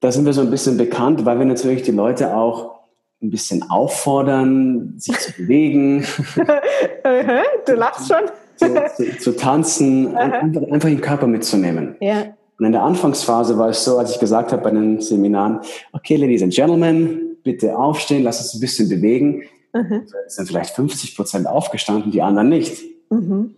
[0.00, 2.76] da sind wir so ein bisschen bekannt, weil wir natürlich die Leute auch
[3.22, 6.04] ein bisschen auffordern, sich zu bewegen.
[7.66, 8.30] du lachst schon.
[8.56, 11.96] zu, zu, zu, tanzen, einfach, einfach den Körper mitzunehmen.
[12.00, 12.36] Ja.
[12.58, 15.60] Und in der Anfangsphase war es so, als ich gesagt habe bei den Seminaren,
[15.92, 19.42] okay, Ladies and Gentlemen, bitte aufstehen, lass uns ein bisschen bewegen.
[19.72, 20.06] Mhm.
[20.26, 22.82] Es sind vielleicht 50 Prozent aufgestanden, die anderen nicht.
[23.10, 23.54] Mhm.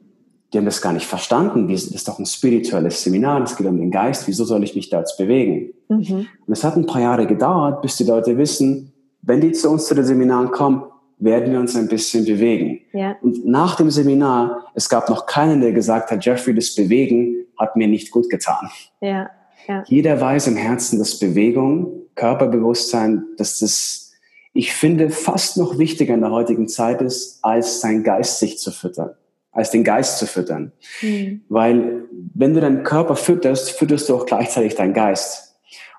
[0.53, 1.69] Die haben das gar nicht verstanden.
[1.69, 4.89] Das ist doch ein spirituelles Seminar, es geht um den Geist, wieso soll ich mich
[4.89, 5.73] da jetzt bewegen?
[5.89, 6.27] Mhm.
[6.47, 9.87] Und es hat ein paar Jahre gedauert, bis die Leute wissen, wenn die zu uns
[9.87, 10.83] zu den Seminaren kommen,
[11.19, 12.81] werden wir uns ein bisschen bewegen.
[12.93, 13.17] Ja.
[13.23, 17.75] Und nach dem Seminar, es gab noch keinen, der gesagt hat, Jeffrey, das Bewegen hat
[17.77, 18.71] mir nicht gut getan.
[19.01, 19.31] Ja.
[19.67, 19.85] Ja.
[19.87, 24.13] Jeder weiß im Herzen, dass Bewegung, Körperbewusstsein, dass das,
[24.55, 28.71] ich finde, fast noch wichtiger in der heutigen Zeit ist, als sein Geist sich zu
[28.71, 29.11] füttern,
[29.53, 30.73] als den Geist zu füttern.
[31.03, 31.43] Mhm.
[31.49, 35.48] Weil wenn du deinen Körper fütterst, fütterst du auch gleichzeitig deinen Geist.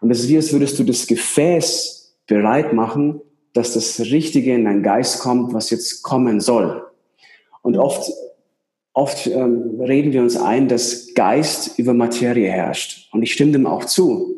[0.02, 3.22] Und es ist wie, als würdest du das Gefäß bereit machen,
[3.54, 6.84] dass das Richtige in deinen Geist kommt, was jetzt kommen soll.
[7.62, 8.12] Und oft,
[8.94, 13.10] oft ähm, reden wir uns ein, dass Geist über Materie herrscht.
[13.12, 14.36] Und ich stimme dem auch zu.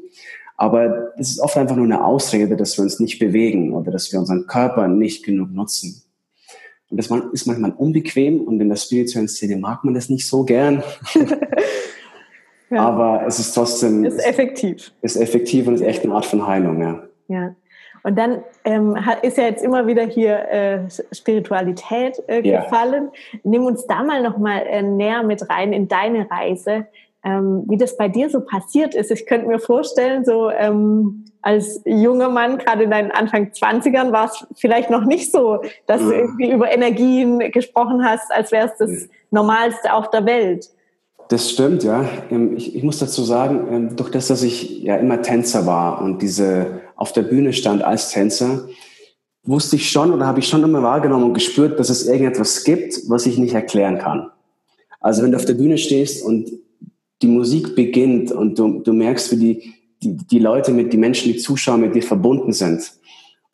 [0.57, 4.11] Aber es ist oft einfach nur eine Ausrede, dass wir uns nicht bewegen oder dass
[4.11, 6.03] wir unseren Körper nicht genug nutzen.
[6.89, 10.43] Und das ist manchmal unbequem und in der spirituellen Szene mag man das nicht so
[10.43, 10.83] gern.
[12.71, 12.81] ja.
[12.81, 14.03] Aber es ist trotzdem.
[14.03, 14.91] Ist effektiv.
[15.01, 17.03] Ist effektiv und ist echt eine Art von Heilung, ja.
[17.27, 17.55] Ja.
[18.03, 20.79] Und dann ähm, ist ja jetzt immer wieder hier äh,
[21.11, 23.11] Spiritualität äh, gefallen.
[23.33, 23.41] Yeah.
[23.43, 26.87] Nimm uns da mal noch mal äh, näher mit rein in deine Reise,
[27.23, 29.11] ähm, wie das bei dir so passiert ist.
[29.11, 34.25] Ich könnte mir vorstellen, so ähm, als junger Mann, gerade in deinen Anfang 20ern, war
[34.25, 38.77] es vielleicht noch nicht so, dass du irgendwie über Energien gesprochen hast, als wäre es
[38.77, 40.69] das Normalste auf der Welt.
[41.31, 42.09] Das stimmt, ja.
[42.29, 46.01] Ähm, ich, ich muss dazu sagen, ähm, durch das, dass ich ja immer Tänzer war
[46.01, 48.67] und diese auf der Bühne stand als Tänzer,
[49.43, 52.99] wusste ich schon oder habe ich schon immer wahrgenommen und gespürt, dass es irgendetwas gibt,
[53.07, 54.29] was ich nicht erklären kann.
[54.99, 56.51] Also wenn du auf der Bühne stehst und
[57.21, 59.73] die Musik beginnt und du, du merkst, wie die,
[60.03, 62.91] die, die Leute mit, die Menschen, die Zuschauer mit dir verbunden sind.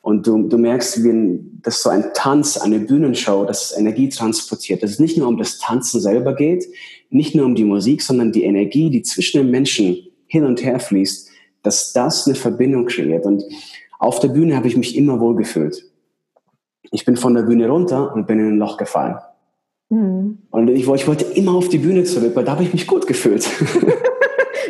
[0.02, 4.92] Und du, du merkst, wie das so ein Tanz, eine Bühnenshow, das Energie transportiert, dass
[4.92, 6.66] es nicht nur um das Tanzen selber geht,
[7.10, 9.98] nicht nur um die Musik, sondern die Energie, die zwischen den Menschen
[10.28, 11.30] hin und her fließt,
[11.64, 13.26] dass das eine Verbindung kreiert.
[13.26, 13.44] Und
[14.00, 15.84] auf der Bühne habe ich mich immer wohl gefühlt.
[16.92, 19.18] Ich bin von der Bühne runter und bin in ein Loch gefallen.
[19.90, 20.40] Mhm.
[20.50, 23.08] Und ich, ich, wollte immer auf die Bühne zurück, weil da habe ich mich gut
[23.08, 23.50] gefühlt.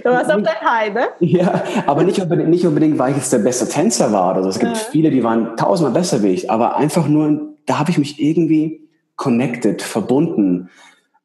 [0.03, 1.07] Du warst auf dein High, ne?
[1.19, 4.49] Ja, aber nicht unbedingt, nicht unbedingt, weil ich jetzt der beste Tänzer war oder so.
[4.49, 4.83] Es gibt ja.
[4.91, 8.87] viele, die waren tausendmal besser wie ich, aber einfach nur, da habe ich mich irgendwie
[9.15, 10.69] connected, verbunden.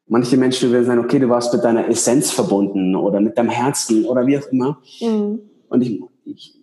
[0.07, 4.05] Manche Menschen würden sagen, okay, du warst mit deiner Essenz verbunden oder mit deinem Herzen
[4.05, 4.81] oder wie auch immer.
[4.99, 5.39] Mhm.
[5.69, 6.55] Und ich, ich,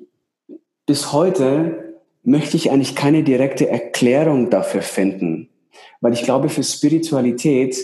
[0.87, 5.49] bis heute möchte ich eigentlich keine direkte Erklärung dafür finden,
[6.01, 7.77] weil ich glaube, für Spiritualität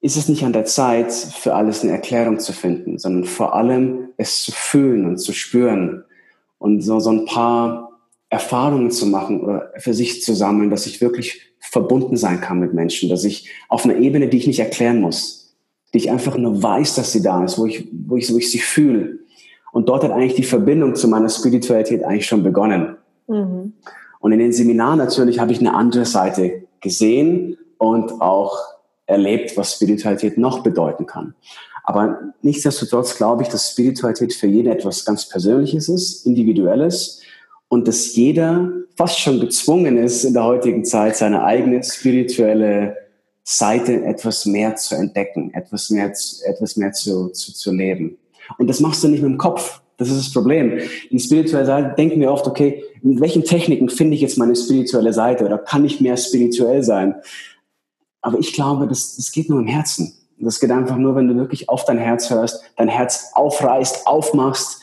[0.00, 4.08] ist es nicht an der Zeit, für alles eine Erklärung zu finden, sondern vor allem
[4.16, 6.04] es zu fühlen und zu spüren
[6.58, 11.00] und so, so ein paar Erfahrungen zu machen oder für sich zu sammeln, dass ich
[11.00, 15.00] wirklich verbunden sein kann mit Menschen, dass ich auf einer Ebene, die ich nicht erklären
[15.00, 15.56] muss,
[15.94, 18.50] die ich einfach nur weiß, dass sie da ist, wo ich, wo ich, wo ich
[18.50, 19.18] sie fühle,
[19.72, 22.96] und dort hat eigentlich die Verbindung zu meiner Spiritualität eigentlich schon begonnen.
[23.26, 23.72] Mhm.
[24.20, 28.58] Und in den Seminaren natürlich habe ich eine andere Seite gesehen und auch
[29.06, 31.34] erlebt, was Spiritualität noch bedeuten kann.
[31.84, 37.22] Aber nichtsdestotrotz glaube ich, dass Spiritualität für jeden etwas ganz Persönliches ist, Individuelles
[37.68, 42.96] und dass jeder fast schon gezwungen ist, in der heutigen Zeit seine eigene spirituelle
[43.44, 48.18] Seite etwas mehr zu entdecken, etwas mehr, etwas mehr zu, zu, zu leben.
[48.58, 49.80] Und das machst du nicht mit dem Kopf.
[49.98, 50.78] Das ist das Problem.
[51.10, 55.12] In spiritueller Seite denken wir oft, okay, mit welchen Techniken finde ich jetzt meine spirituelle
[55.12, 57.14] Seite oder kann ich mehr spirituell sein?
[58.20, 60.14] Aber ich glaube, das, das geht nur im Herzen.
[60.38, 64.80] Das geht einfach nur, wenn du wirklich auf dein Herz hörst, dein Herz aufreißt, aufmachst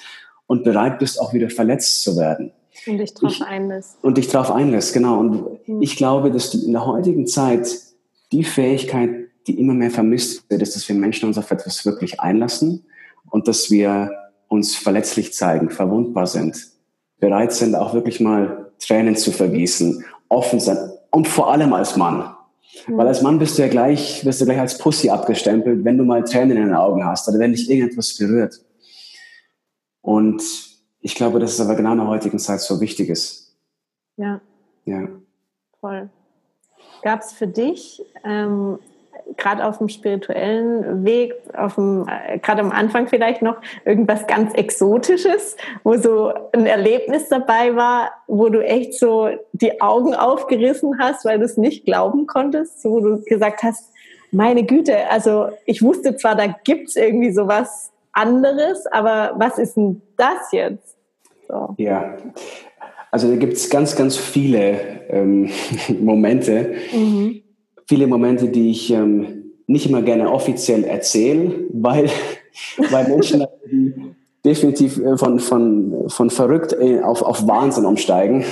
[0.47, 2.51] und bereit bist, auch wieder verletzt zu werden.
[2.87, 3.97] Und dich drauf einlässt.
[4.01, 5.19] Und dich drauf einlässt, genau.
[5.19, 5.81] Und mhm.
[5.81, 7.67] ich glaube, dass in der heutigen Zeit
[8.31, 9.09] die Fähigkeit,
[9.47, 12.85] die immer mehr vermisst wird, ist, dass wir Menschen uns auf etwas wirklich einlassen
[13.29, 14.11] und dass wir
[14.47, 16.57] uns verletzlich zeigen, verwundbar sind,
[17.19, 22.35] bereit sind, auch wirklich mal Tränen zu vergießen, offen sein und vor allem als Mann.
[22.87, 22.97] Mhm.
[22.97, 26.03] Weil als Mann bist du ja gleich, wirst du gleich als Pussy abgestempelt, wenn du
[26.03, 28.61] mal Tränen in den Augen hast oder wenn dich irgendetwas berührt.
[30.01, 30.41] Und
[31.01, 33.55] ich glaube, dass es aber genau in der heutigen Zeit so wichtig ist.
[34.17, 34.41] Ja.
[34.85, 35.07] Ja.
[35.79, 36.09] Voll.
[37.01, 38.79] Gab es für dich ähm,
[39.37, 44.53] gerade auf dem spirituellen Weg, auf dem, äh, gerade am Anfang vielleicht noch irgendwas ganz
[44.53, 51.25] Exotisches, wo so ein Erlebnis dabei war, wo du echt so die Augen aufgerissen hast,
[51.25, 53.93] weil du es nicht glauben konntest, wo du gesagt hast,
[54.31, 59.77] meine Güte, also ich wusste zwar, da gibt es irgendwie sowas anderes, aber was ist
[59.77, 60.97] denn das jetzt?
[61.47, 61.75] So.
[61.77, 62.17] Ja,
[63.11, 65.49] also da gibt es ganz, ganz viele ähm,
[65.99, 66.75] Momente.
[66.91, 67.43] Mhm
[67.89, 72.07] viele Momente, die ich ähm, nicht immer gerne offiziell erzähle, weil,
[72.91, 73.45] weil Menschen
[74.45, 78.45] definitiv äh, von, von, von verrückt äh, auf, auf Wahnsinn umsteigen,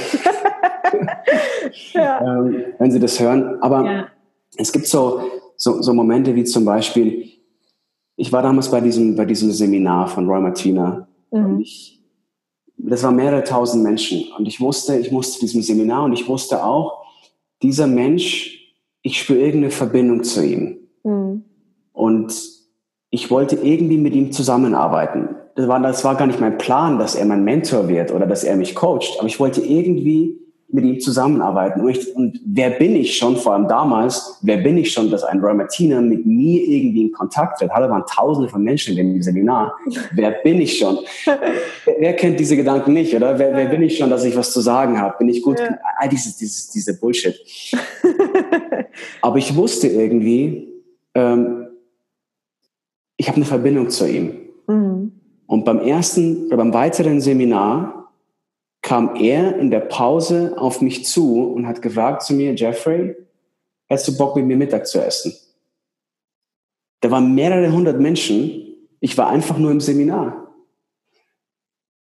[1.94, 2.20] ja.
[2.20, 3.62] ähm, wenn sie das hören.
[3.62, 4.08] Aber ja.
[4.58, 5.22] es gibt so,
[5.56, 7.30] so, so Momente wie zum Beispiel,
[8.18, 11.08] ich war damals bei diesem, bei diesem Seminar von Roy Martina.
[11.32, 11.62] Mhm.
[11.62, 12.04] Ich,
[12.78, 14.26] das waren mehrere tausend Menschen.
[14.38, 17.06] Und ich wusste, ich musste diesem Seminar und ich wusste auch,
[17.62, 18.58] dieser Mensch
[19.08, 20.80] ich spüre irgendeine Verbindung zu ihm.
[21.04, 21.46] Mhm.
[21.94, 22.34] Und
[23.10, 25.30] ich wollte irgendwie mit ihm zusammenarbeiten.
[25.56, 28.44] Das war, das war gar nicht mein Plan, dass er mein Mentor wird oder dass
[28.44, 30.40] er mich coacht, aber ich wollte irgendwie
[30.70, 31.82] mit ihm zusammenarbeiten.
[31.82, 35.24] Und, ich, und, wer bin ich schon, vor allem damals, wer bin ich schon, dass
[35.24, 37.72] ein Roy Martina mit mir irgendwie in Kontakt wird?
[37.72, 39.78] Hallo, waren tausende von Menschen in dem Seminar.
[40.12, 41.00] wer bin ich schon?
[42.00, 43.40] wer, kennt diese Gedanken nicht, oder?
[43.40, 45.18] Wer, wer, bin ich schon, dass ich was zu sagen habe?
[45.20, 45.58] Bin ich gut?
[45.60, 45.78] Ja.
[46.00, 47.36] All dieses, dieses, diese Bullshit.
[49.22, 50.68] Aber ich wusste irgendwie,
[51.16, 51.68] ähm,
[53.16, 54.34] ich habe eine Verbindung zu ihm.
[54.68, 55.14] Mhm.
[55.46, 57.97] Und beim ersten oder beim weiteren Seminar
[58.88, 63.18] kam er in der Pause auf mich zu und hat gefragt zu mir, Jeffrey,
[63.88, 65.34] hättest du Bock mit mir Mittag zu essen?
[67.02, 68.78] Da waren mehrere hundert Menschen.
[69.02, 70.54] Ich war einfach nur im Seminar.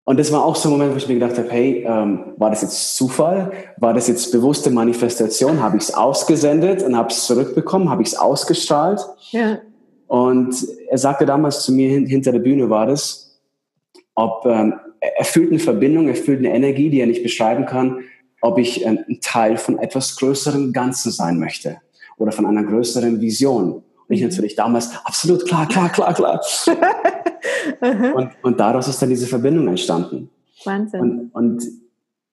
[0.03, 2.51] Und das war auch so ein Moment, wo ich mir gedacht habe, hey, ähm, war
[2.51, 3.51] das jetzt Zufall?
[3.77, 5.63] War das jetzt bewusste Manifestation?
[5.63, 7.89] Habe ich es ausgesendet und habe es zurückbekommen?
[7.89, 9.01] Habe ich es ausgestrahlt?
[9.31, 9.57] Ja.
[10.05, 10.55] Und
[10.87, 13.41] er sagte damals zu mir, hinter der Bühne war das,
[14.13, 14.75] ob ähm,
[15.17, 18.01] er fühlt eine Verbindung, er fühlt eine Energie, die er nicht beschreiben kann,
[18.41, 21.77] ob ich ein Teil von etwas größerem Ganzen sein möchte
[22.17, 23.83] oder von einer größeren Vision.
[24.07, 24.29] Und ich mhm.
[24.29, 26.41] natürlich damals, absolut klar, klar, klar, klar.
[28.15, 30.29] und, und daraus ist dann diese Verbindung entstanden.
[30.63, 31.01] Wahnsinn.
[31.01, 31.63] Und, und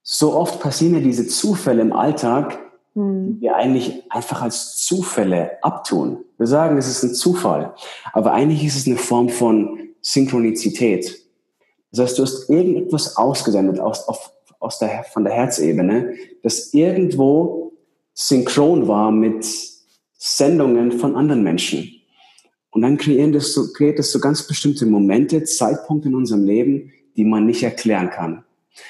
[0.03, 2.59] so oft passieren ja diese Zufälle im Alltag,
[2.95, 3.37] mhm.
[3.37, 6.25] die wir eigentlich einfach als Zufälle abtun.
[6.39, 7.75] Wir sagen, es ist ein Zufall,
[8.13, 11.22] aber eigentlich ist es eine Form von Synchronizität.
[11.93, 17.73] Das heißt, du hast irgendetwas ausgesendet aus, auf, aus der, von der Herzebene, das irgendwo
[18.15, 19.47] synchron war mit
[20.17, 22.01] Sendungen von anderen Menschen.
[22.71, 26.93] Und dann kreieren das so, kreiert das so ganz bestimmte Momente, Zeitpunkte in unserem Leben,
[27.17, 28.45] die man nicht erklären kann.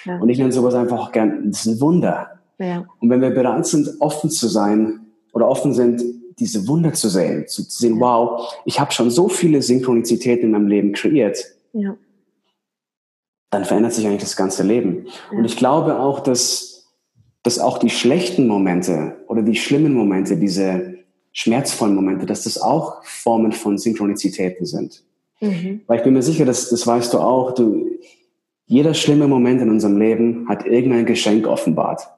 [0.05, 0.21] Ja.
[0.21, 2.39] Und ich nenne sowas einfach auch gern, das ist ein Wunder.
[2.59, 2.87] Ja.
[3.01, 5.01] Und wenn wir bereit sind, offen zu sein
[5.33, 6.01] oder offen sind,
[6.39, 10.69] diese Wunder zu sehen, zu sehen, wow, ich habe schon so viele Synchronizitäten in meinem
[10.69, 11.45] Leben kreiert.
[11.73, 11.97] Ja
[13.53, 15.07] dann verändert sich eigentlich das ganze Leben.
[15.31, 16.89] Und ich glaube auch, dass,
[17.43, 20.95] dass auch die schlechten Momente oder die schlimmen Momente, diese
[21.33, 25.05] schmerzvollen Momente, dass das auch Formen von Synchronizitäten sind.
[25.41, 25.83] Mhm.
[25.87, 27.91] Weil ich bin mir sicher, dass, das weißt du auch, du,
[28.65, 32.09] jeder schlimme Moment in unserem Leben hat irgendein Geschenk offenbart.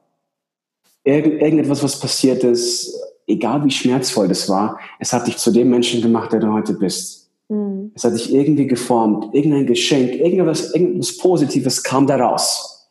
[1.03, 5.69] Irgend, irgendetwas, was passiert ist, egal wie schmerzvoll das war, es hat dich zu dem
[5.69, 7.24] Menschen gemacht, der du heute bist.
[7.85, 7.93] Mhm.
[7.95, 12.89] Es hat sich irgendwie geformt, irgendein Geschenk, irgendwas, irgendwas Positives kam daraus.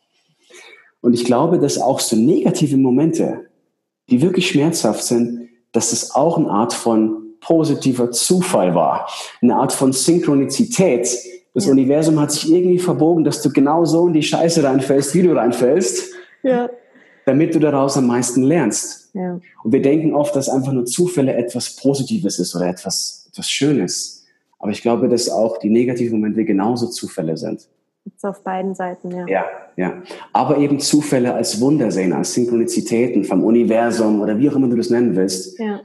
[1.00, 3.50] Und ich glaube, dass auch so negative Momente,
[4.08, 9.08] die wirklich schmerzhaft sind, dass es auch eine Art von positiver Zufall war,
[9.42, 11.14] eine Art von Synchronizität.
[11.52, 11.72] Das ja.
[11.72, 15.36] Universum hat sich irgendwie verbogen, dass du genau so in die Scheiße reinfällst, wie du
[15.36, 16.10] reinfällst,
[16.42, 16.70] ja.
[17.26, 19.10] damit du daraus am meisten lernst.
[19.12, 19.38] Ja.
[19.62, 24.13] Und wir denken oft, dass einfach nur Zufälle etwas Positives ist oder etwas, etwas Schönes.
[24.64, 27.68] Aber ich glaube, dass auch die negativen Momente genauso Zufälle sind.
[28.06, 29.26] Jetzt auf beiden Seiten, ja.
[29.28, 29.44] Ja,
[29.76, 30.02] ja.
[30.32, 34.76] Aber eben Zufälle als Wunder sehen, als Synchronizitäten vom Universum oder wie auch immer du
[34.76, 35.58] das nennen willst.
[35.58, 35.80] Ja.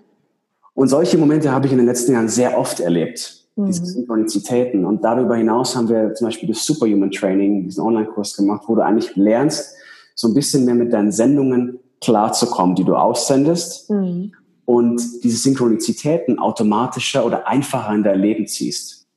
[0.75, 3.65] Und solche Momente habe ich in den letzten Jahren sehr oft erlebt, mhm.
[3.65, 4.85] diese Synchronizitäten.
[4.85, 8.81] Und darüber hinaus haben wir zum Beispiel das Superhuman Training, diesen Online-Kurs gemacht, wo du
[8.81, 9.75] eigentlich lernst,
[10.15, 13.89] so ein bisschen mehr mit deinen Sendungen klarzukommen, die du aussendest.
[13.89, 14.31] Mhm.
[14.69, 19.07] Und diese Synchronizitäten automatischer oder einfacher in dein Leben ziehst.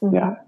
[0.00, 0.12] Mhm.
[0.12, 0.38] Ja.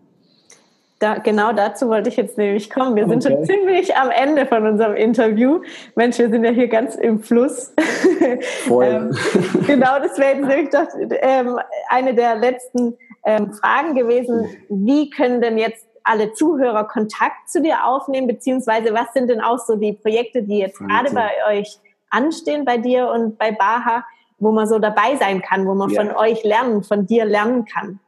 [0.98, 2.96] Da, genau dazu wollte ich jetzt nämlich kommen.
[2.96, 5.60] Wir sind schon ziemlich am Ende von unserem Interview.
[5.94, 7.72] Mensch, wir sind ja hier ganz im Fluss.
[8.68, 9.16] ähm,
[9.68, 10.88] genau, das wäre jetzt nämlich doch
[11.22, 12.94] ähm, eine der letzten
[13.24, 14.48] ähm, Fragen gewesen.
[14.68, 19.60] Wie können denn jetzt alle Zuhörer Kontakt zu dir aufnehmen, beziehungsweise was sind denn auch
[19.60, 21.78] so die Projekte, die jetzt gerade bei euch
[22.11, 24.04] anstehen, bei dir und bei Baha,
[24.38, 26.02] wo man so dabei sein kann, wo man ja.
[26.02, 28.00] von euch lernen, von dir lernen kann?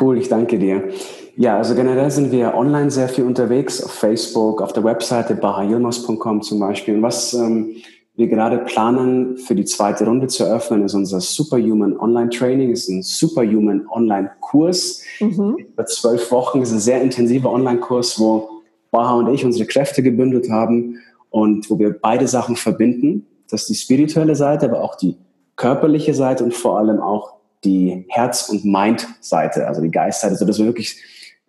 [0.00, 0.90] Cool, ich danke dir.
[1.36, 6.42] Ja, also generell sind wir online sehr viel unterwegs, auf Facebook, auf der Webseite bahayilmos.com
[6.42, 6.96] zum Beispiel.
[6.96, 7.76] Und was ähm,
[8.14, 12.70] wir gerade planen, für die zweite Runde zu eröffnen, ist unser Superhuman Online Training.
[12.70, 15.02] ist ein Superhuman Online Kurs.
[15.20, 15.56] Mhm.
[15.72, 18.50] Über zwölf Wochen ist ein sehr intensiver Online-Kurs, wo
[18.90, 20.98] Baha und ich unsere Kräfte gebündelt haben
[21.30, 23.26] und wo wir beide Sachen verbinden.
[23.52, 25.18] Das ist die spirituelle Seite, aber auch die
[25.56, 27.34] körperliche Seite und vor allem auch
[27.64, 30.96] die Herz- und Mind-Seite, also die Geistseite, sodass wir wirklich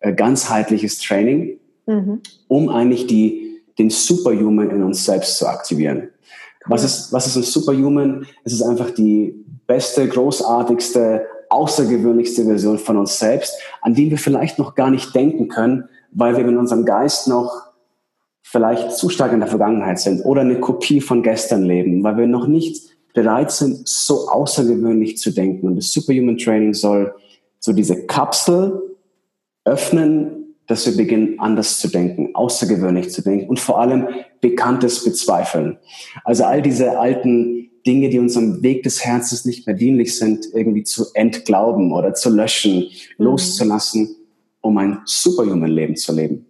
[0.02, 2.20] äh, ganzheitliches Training, mhm.
[2.50, 6.10] um eigentlich die, den Superhuman in uns selbst zu aktivieren.
[6.66, 8.28] Was ist, was ist ein Superhuman?
[8.44, 9.34] Es ist einfach die
[9.66, 15.48] beste, großartigste, außergewöhnlichste Version von uns selbst, an die wir vielleicht noch gar nicht denken
[15.48, 17.73] können, weil wir in unserem Geist noch
[18.54, 22.28] vielleicht zu stark in der Vergangenheit sind oder eine Kopie von gestern leben, weil wir
[22.28, 22.84] noch nicht
[23.16, 25.66] bereit sind, so außergewöhnlich zu denken.
[25.66, 27.16] Und das Superhuman Training soll
[27.60, 28.80] so diese Kapsel
[29.66, 34.08] öffnen, dass wir beginnen, anders zu denken, außergewöhnlich zu denken und vor allem
[34.40, 35.80] Bekanntes bezweifeln.
[36.24, 40.46] Also all diese alten Dinge, die uns am Weg des Herzens nicht mehr dienlich sind,
[40.54, 43.26] irgendwie zu entglauben oder zu löschen, mhm.
[43.26, 44.16] loszulassen,
[44.62, 46.46] um ein Superhuman-Leben zu leben.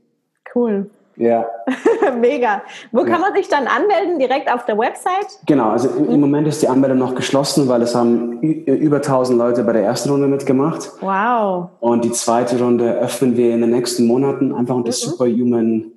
[0.53, 0.89] Cool.
[1.15, 1.45] Ja.
[2.19, 2.61] Mega.
[2.91, 3.05] Wo ja.
[3.05, 4.19] kann man sich dann anmelden?
[4.19, 5.39] Direkt auf der Website?
[5.45, 6.19] Genau, also im mhm.
[6.19, 10.09] Moment ist die Anmeldung noch geschlossen, weil es haben über 1000 Leute bei der ersten
[10.09, 10.91] Runde mitgemacht.
[11.01, 11.69] Wow.
[11.79, 15.91] Und die zweite Runde öffnen wir in den nächsten Monaten einfach unter mhm.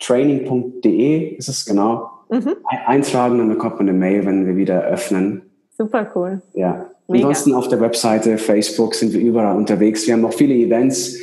[0.00, 2.10] superhumantraining.de ist es genau.
[2.28, 2.56] Mhm.
[2.86, 5.42] Eintragen, dann bekommt man eine Mail, wenn wir wieder öffnen.
[5.76, 6.42] Super cool.
[6.54, 6.86] Ja.
[7.08, 7.26] Mega.
[7.26, 10.06] Ansonsten auf der Webseite, Facebook sind wir überall unterwegs.
[10.06, 11.18] Wir haben noch viele Events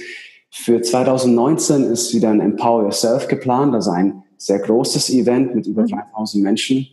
[0.52, 5.84] für 2019 ist wieder ein Empower Yourself geplant, also ein sehr großes Event mit über
[5.84, 6.43] 3000 mhm.
[6.43, 6.88] Menschen.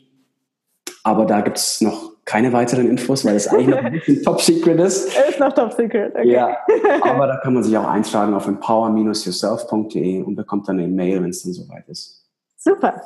[1.03, 4.41] Aber da gibt es noch keine weiteren Infos, weil es eigentlich noch ein bisschen top
[4.41, 5.17] secret ist.
[5.29, 6.33] Ist noch top secret, okay.
[6.33, 6.57] Ja,
[7.03, 11.31] aber da kann man sich auch eintragen auf empower-yourself.de und bekommt dann eine Mail, wenn
[11.31, 12.25] es dann soweit ist.
[12.57, 13.01] Super.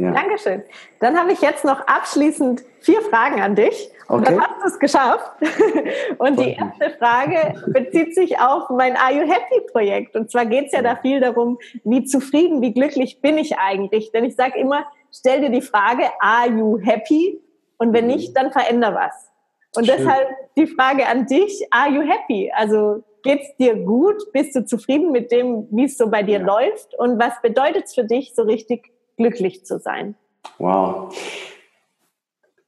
[0.00, 0.12] Ja.
[0.12, 0.62] Dankeschön.
[0.98, 3.90] Dann habe ich jetzt noch abschließend vier Fragen an dich.
[4.08, 4.24] Okay.
[4.24, 5.30] Dann hast du es geschafft.
[6.18, 10.16] Und die erste Frage bezieht sich auf mein Are You Happy Projekt.
[10.16, 14.10] Und zwar geht es ja da viel darum, wie zufrieden, wie glücklich bin ich eigentlich.
[14.12, 17.38] Denn ich sage immer, stell dir die Frage, Are you happy?
[17.76, 18.12] Und wenn mhm.
[18.12, 19.30] nicht, dann veränder was.
[19.76, 19.98] Und Schön.
[19.98, 22.50] deshalb die Frage an dich, Are you happy?
[22.54, 24.16] Also geht's dir gut?
[24.32, 26.46] Bist du zufrieden mit dem, wie es so bei dir ja.
[26.46, 26.94] läuft?
[26.94, 28.89] Und was bedeutet es für dich, so richtig
[29.20, 30.14] glücklich zu sein?
[30.58, 31.14] Wow.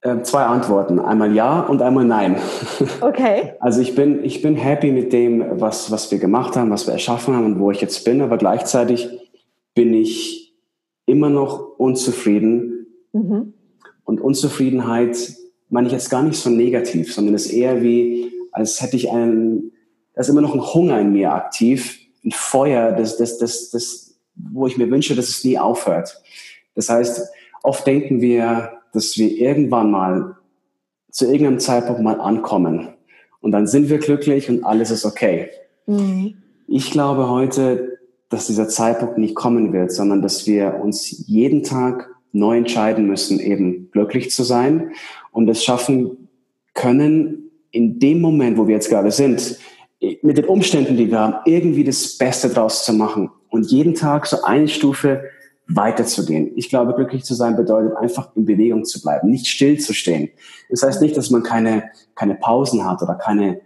[0.04, 0.98] Ähm, zwei Antworten.
[0.98, 2.36] Einmal ja und einmal nein.
[3.00, 3.54] Okay.
[3.60, 6.92] Also ich bin, ich bin happy mit dem, was, was wir gemacht haben, was wir
[6.92, 9.08] erschaffen haben und wo ich jetzt bin, aber gleichzeitig
[9.74, 10.54] bin ich
[11.06, 12.86] immer noch unzufrieden.
[13.12, 13.54] Mhm.
[14.04, 15.34] Und Unzufriedenheit
[15.68, 19.10] meine ich jetzt gar nicht so negativ, sondern es ist eher wie, als hätte ich
[19.10, 19.72] einen,
[20.14, 24.18] da ist immer noch ein Hunger in mir aktiv, ein Feuer, das, das, das, das,
[24.34, 26.22] wo ich mir wünsche, dass es nie aufhört.
[26.74, 27.28] Das heißt,
[27.62, 30.36] oft denken wir, dass wir irgendwann mal
[31.10, 32.88] zu irgendeinem Zeitpunkt mal ankommen
[33.40, 35.50] und dann sind wir glücklich und alles ist okay.
[35.86, 36.34] Mhm.
[36.68, 37.98] Ich glaube heute,
[38.30, 43.40] dass dieser Zeitpunkt nicht kommen wird, sondern dass wir uns jeden Tag neu entscheiden müssen,
[43.40, 44.92] eben glücklich zu sein
[45.32, 46.28] und es schaffen
[46.72, 49.58] können, in dem Moment, wo wir jetzt gerade sind,
[50.22, 54.26] mit den Umständen, die wir haben, irgendwie das Beste draus zu machen und jeden Tag
[54.26, 55.24] so eine Stufe
[55.68, 56.52] weiterzugehen.
[56.56, 60.30] Ich glaube, glücklich zu sein bedeutet einfach in Bewegung zu bleiben, nicht still zu stehen.
[60.70, 61.84] Das heißt nicht, dass man keine,
[62.14, 63.60] keine Pausen hat oder keine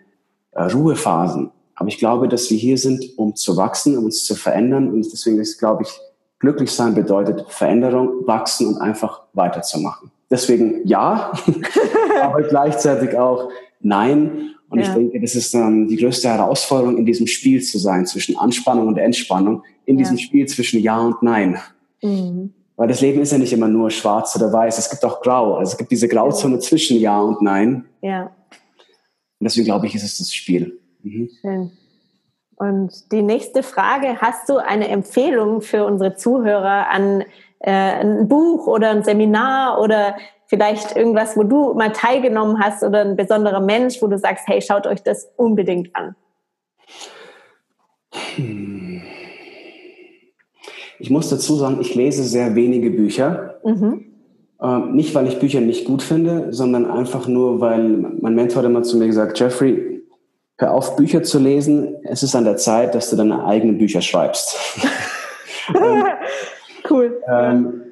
[0.52, 1.50] äh, Ruhephasen.
[1.74, 4.90] Aber ich glaube, dass wir hier sind, um zu wachsen, um uns zu verändern.
[4.90, 6.00] Und deswegen ist, glaube ich,
[6.38, 10.10] glücklich sein bedeutet Veränderung, wachsen und einfach weiterzumachen.
[10.30, 11.32] Deswegen ja,
[12.22, 14.54] aber gleichzeitig auch nein.
[14.68, 14.88] Und ja.
[14.88, 18.88] ich denke, das ist ähm, die größte Herausforderung, in diesem Spiel zu sein, zwischen Anspannung
[18.88, 20.02] und Entspannung, in ja.
[20.02, 21.58] diesem Spiel zwischen Ja und Nein.
[22.02, 22.52] Mhm.
[22.76, 25.54] Weil das Leben ist ja nicht immer nur schwarz oder weiß, es gibt auch Grau.
[25.56, 27.86] Also es gibt diese Grauzone zwischen Ja und Nein.
[28.02, 28.24] Ja.
[28.24, 30.78] Und deswegen glaube ich, ist es das Spiel.
[31.02, 31.30] Mhm.
[31.40, 31.70] Schön.
[32.56, 37.22] Und die nächste Frage, hast du eine Empfehlung für unsere Zuhörer an
[37.60, 40.16] äh, ein Buch oder ein Seminar oder
[40.46, 44.62] vielleicht irgendwas, wo du mal teilgenommen hast oder ein besonderer Mensch, wo du sagst, hey,
[44.62, 46.14] schaut euch das unbedingt an?
[50.98, 53.60] Ich muss dazu sagen, ich lese sehr wenige Bücher.
[53.64, 54.04] Mhm.
[54.60, 57.82] Ähm, nicht, weil ich Bücher nicht gut finde, sondern einfach nur, weil
[58.20, 60.02] mein Mentor hat immer zu mir gesagt, Jeffrey,
[60.58, 61.96] hör auf, Bücher zu lesen.
[62.04, 64.56] Es ist an der Zeit, dass du deine eigenen Bücher schreibst.
[66.90, 67.20] cool.
[67.28, 67.82] Ähm,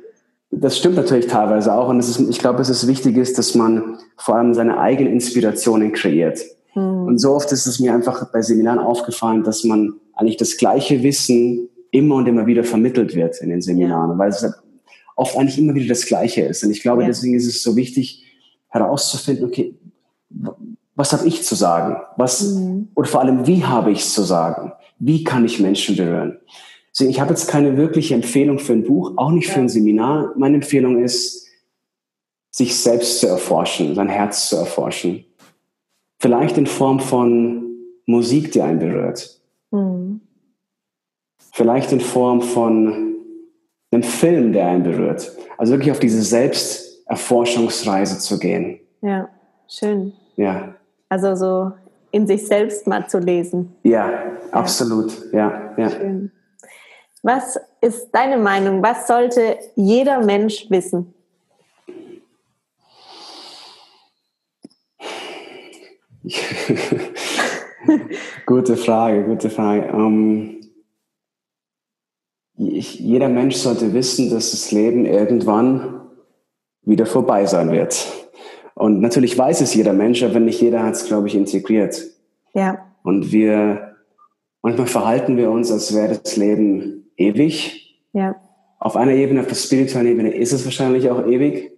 [0.50, 1.88] das stimmt natürlich teilweise auch.
[1.88, 5.92] Und ist, ich glaube, es ist wichtig ist, dass man vor allem seine eigenen Inspirationen
[5.92, 6.40] kreiert.
[6.72, 7.06] Hm.
[7.06, 11.02] Und so oft ist es mir einfach bei Seminaren aufgefallen, dass man eigentlich das gleiche
[11.02, 14.18] Wissen immer und immer wieder vermittelt wird in den Seminaren, ja.
[14.18, 14.44] weil es
[15.16, 16.64] oft eigentlich immer wieder das Gleiche ist.
[16.64, 17.08] Und ich glaube, ja.
[17.08, 18.24] deswegen ist es so wichtig
[18.68, 19.76] herauszufinden, okay,
[20.96, 21.96] was habe ich zu sagen?
[22.16, 22.88] Was, mhm.
[22.94, 24.72] oder vor allem, wie habe ich es zu sagen?
[24.98, 26.38] Wie kann ich Menschen berühren?
[26.90, 30.32] Deswegen, ich habe jetzt keine wirkliche Empfehlung für ein Buch, auch nicht für ein Seminar.
[30.36, 31.46] Meine Empfehlung ist,
[32.50, 35.24] sich selbst zu erforschen, sein Herz zu erforschen.
[36.18, 37.66] Vielleicht in Form von
[38.06, 39.40] Musik, die einen berührt.
[39.70, 40.20] Mhm.
[41.54, 43.14] Vielleicht in Form von
[43.92, 45.30] einem Film, der einen berührt.
[45.56, 48.80] Also wirklich auf diese Selbsterforschungsreise zu gehen.
[49.02, 49.28] Ja,
[49.68, 50.14] schön.
[50.34, 50.74] Ja.
[51.08, 51.70] Also so
[52.10, 53.72] in sich selbst mal zu lesen.
[53.84, 55.12] Ja, absolut.
[55.32, 55.90] Ja, ja.
[55.90, 56.32] Schön.
[57.22, 58.82] Was ist deine Meinung?
[58.82, 61.14] Was sollte jeder Mensch wissen?
[68.44, 69.86] gute Frage, gute Frage.
[69.92, 70.63] Ähm,
[72.56, 76.00] ich, jeder Mensch sollte wissen, dass das Leben irgendwann
[76.82, 78.06] wieder vorbei sein wird.
[78.74, 82.02] Und natürlich weiß es jeder Mensch, aber nicht jeder hat es, glaube ich, integriert.
[82.52, 82.86] Ja.
[83.02, 83.96] Und wir,
[84.62, 88.00] manchmal verhalten wir uns, als wäre das Leben ewig.
[88.12, 88.36] Ja.
[88.78, 91.72] Auf einer Ebene, auf der spirituellen Ebene ist es wahrscheinlich auch ewig.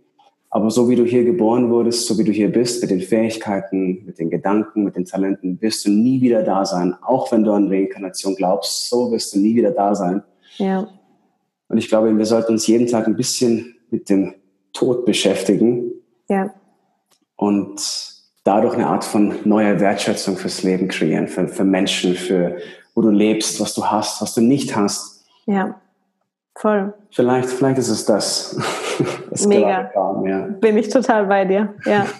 [0.49, 4.05] Aber so wie du hier geboren wurdest, so wie du hier bist, mit den Fähigkeiten,
[4.07, 6.95] mit den Gedanken, mit den Talenten, wirst du nie wieder da sein.
[7.03, 10.23] Auch wenn du an Reinkarnation glaubst, so wirst du nie wieder da sein.
[10.59, 10.89] Ja.
[11.69, 14.35] Und ich glaube, wir sollten uns jeden Tag ein bisschen mit dem
[14.73, 15.93] Tod beschäftigen.
[16.29, 16.53] Ja
[17.37, 17.81] und
[18.45, 22.57] dadurch eine Art von neuer Wertschätzung fürs Leben kreieren, für, für Menschen, für
[22.95, 25.25] wo du lebst, was du hast, was du nicht hast.
[25.45, 25.79] Ja,
[26.55, 26.95] voll.
[27.11, 28.59] Vielleicht, vielleicht ist es das.
[29.31, 29.85] das Mega.
[29.85, 30.47] Kam, ja.
[30.61, 31.75] Bin ich total bei dir.
[31.85, 32.07] Ja.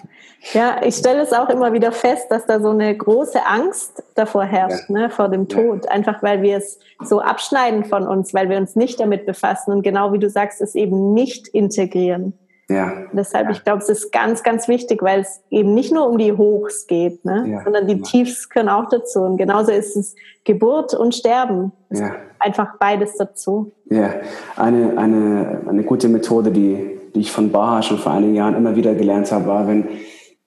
[0.53, 4.43] Ja, ich stelle es auch immer wieder fest, dass da so eine große Angst davor
[4.43, 4.99] herrscht, ja.
[4.99, 5.85] ne, vor dem Tod.
[5.85, 5.91] Ja.
[5.91, 9.81] Einfach weil wir es so abschneiden von uns, weil wir uns nicht damit befassen und
[9.81, 12.33] genau wie du sagst, es eben nicht integrieren.
[12.69, 12.91] Ja.
[13.13, 16.33] Deshalb, ich glaube, es ist ganz, ganz wichtig, weil es eben nicht nur um die
[16.33, 17.45] Hochs geht, ne?
[17.47, 17.63] Ja.
[17.63, 18.03] sondern die ja.
[18.03, 19.21] Tiefs können auch dazu.
[19.21, 21.71] Und genauso ist es Geburt und Sterben.
[21.91, 22.15] Ja.
[22.39, 23.71] Einfach beides dazu.
[23.89, 24.13] Ja,
[24.57, 28.75] eine, eine, eine gute Methode, die, die ich von Baha schon vor einigen Jahren immer
[28.75, 29.87] wieder gelernt habe, war, wenn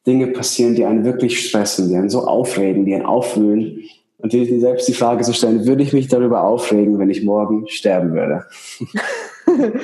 [0.07, 3.85] Dinge passieren, die einen wirklich stressen, die einen so aufregen, die einen aufwühlen,
[4.23, 7.67] und die, selbst die Frage zu stellen, würde ich mich darüber aufregen, wenn ich morgen
[7.69, 8.45] sterben würde?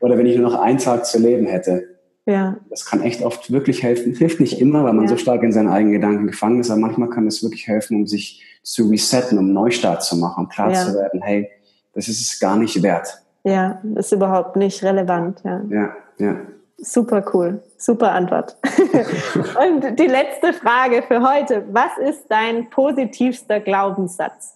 [0.00, 1.96] Oder wenn ich nur noch einen Tag zu leben hätte.
[2.26, 2.58] Ja.
[2.68, 4.14] Das kann echt oft wirklich helfen.
[4.14, 5.10] Hilft nicht immer, weil man ja.
[5.10, 8.06] so stark in seinen eigenen Gedanken gefangen ist, aber manchmal kann es wirklich helfen, um
[8.06, 10.84] sich zu resetten, um Neustart zu machen, um klar ja.
[10.84, 11.48] zu werden, hey,
[11.94, 13.08] das ist es gar nicht wert.
[13.44, 15.40] Ja, ist überhaupt nicht relevant.
[15.42, 15.96] Ja, ja.
[16.18, 16.36] ja.
[16.80, 18.56] Super cool, super Antwort.
[18.64, 21.64] Und die letzte Frage für heute.
[21.72, 24.54] Was ist dein positivster Glaubenssatz?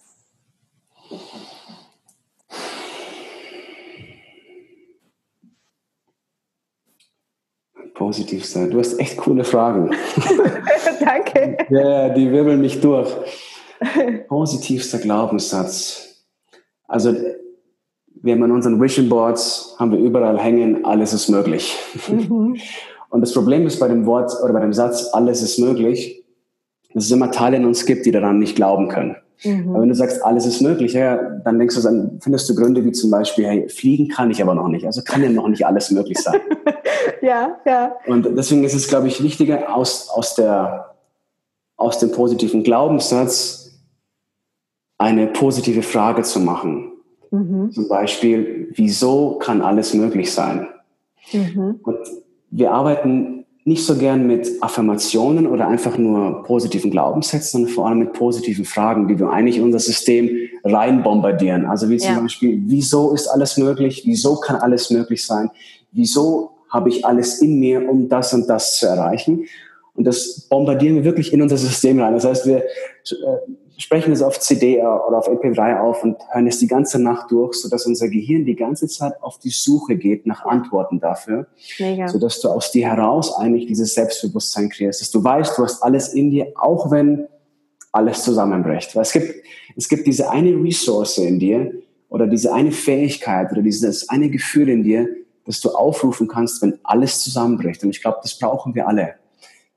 [7.93, 8.67] Positivster.
[8.67, 9.89] Du hast echt coole Fragen.
[11.01, 11.57] Danke.
[11.69, 13.13] Ja, die wirbeln mich durch.
[14.29, 16.25] Positivster Glaubenssatz.
[16.87, 17.13] Also
[18.23, 21.77] wir haben an unseren Vision Boards, haben wir überall hängen, alles ist möglich.
[22.07, 22.57] Mhm.
[23.09, 26.23] Und das Problem ist bei dem Wort oder bei dem Satz, alles ist möglich,
[26.93, 29.17] dass es immer Teile in uns gibt, die daran nicht glauben können.
[29.43, 29.69] Mhm.
[29.69, 32.85] Aber wenn du sagst, alles ist möglich, ja, dann denkst du, dann findest du Gründe
[32.85, 34.85] wie zum Beispiel, hey, fliegen kann ich aber noch nicht.
[34.85, 36.39] Also kann ja noch nicht alles möglich sein.
[37.21, 37.97] ja, ja.
[38.07, 40.95] Und deswegen ist es, glaube ich, wichtiger, aus, aus, der,
[41.75, 43.81] aus dem positiven Glaubenssatz
[44.97, 46.92] eine positive Frage zu machen.
[47.33, 47.71] Mhm.
[47.71, 50.67] Zum Beispiel, wieso kann alles möglich sein?
[51.31, 51.79] Mhm.
[51.81, 51.97] Und
[52.51, 57.99] wir arbeiten nicht so gern mit Affirmationen oder einfach nur positiven Glaubenssätzen, sondern vor allem
[57.99, 60.29] mit positiven Fragen, die wir eigentlich in unser System
[60.63, 61.65] rein bombardieren.
[61.65, 62.19] Also wie zum ja.
[62.19, 64.03] Beispiel, wieso ist alles möglich?
[64.05, 65.49] Wieso kann alles möglich sein?
[65.91, 69.45] Wieso habe ich alles in mir, um das und das zu erreichen?
[69.95, 72.13] Und das bombardieren wir wirklich in unser System rein.
[72.13, 72.63] Das heißt, wir äh,
[73.83, 77.55] sprechen es auf CD oder auf MP3 auf und hören es die ganze Nacht durch,
[77.55, 81.47] sodass unser Gehirn die ganze Zeit auf die Suche geht nach Antworten dafür,
[81.79, 82.07] Mega.
[82.07, 86.13] sodass du aus dir heraus eigentlich dieses Selbstbewusstsein kreierst, dass du weißt, du hast alles
[86.13, 87.27] in dir, auch wenn
[87.91, 88.95] alles zusammenbricht.
[88.95, 89.43] Weil es gibt,
[89.75, 91.73] es gibt diese eine Ressource in dir
[92.07, 95.09] oder diese eine Fähigkeit oder dieses eine Gefühl in dir,
[95.45, 97.83] das du aufrufen kannst, wenn alles zusammenbricht.
[97.83, 99.15] Und ich glaube, das brauchen wir alle.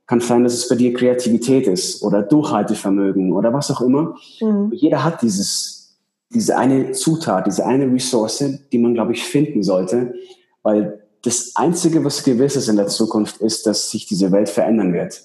[0.06, 4.16] Kann sein, dass es bei dir Kreativität ist oder Durchhaltevermögen oder was auch immer.
[4.40, 4.72] Mhm.
[4.72, 5.96] Jeder hat dieses,
[6.30, 10.14] diese eine Zutat, diese eine Ressource, die man, glaube ich, finden sollte,
[10.62, 14.92] weil das Einzige, was gewiss ist in der Zukunft, ist, dass sich diese Welt verändern
[14.92, 15.22] wird.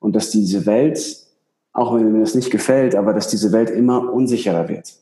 [0.00, 1.18] Und dass diese Welt,
[1.72, 4.94] auch wenn mir das nicht gefällt, aber dass diese Welt immer unsicherer wird.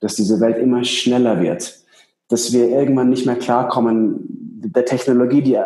[0.00, 1.78] Dass diese Welt immer schneller wird.
[2.26, 4.26] Dass wir irgendwann nicht mehr klarkommen
[4.64, 5.58] der Technologie, die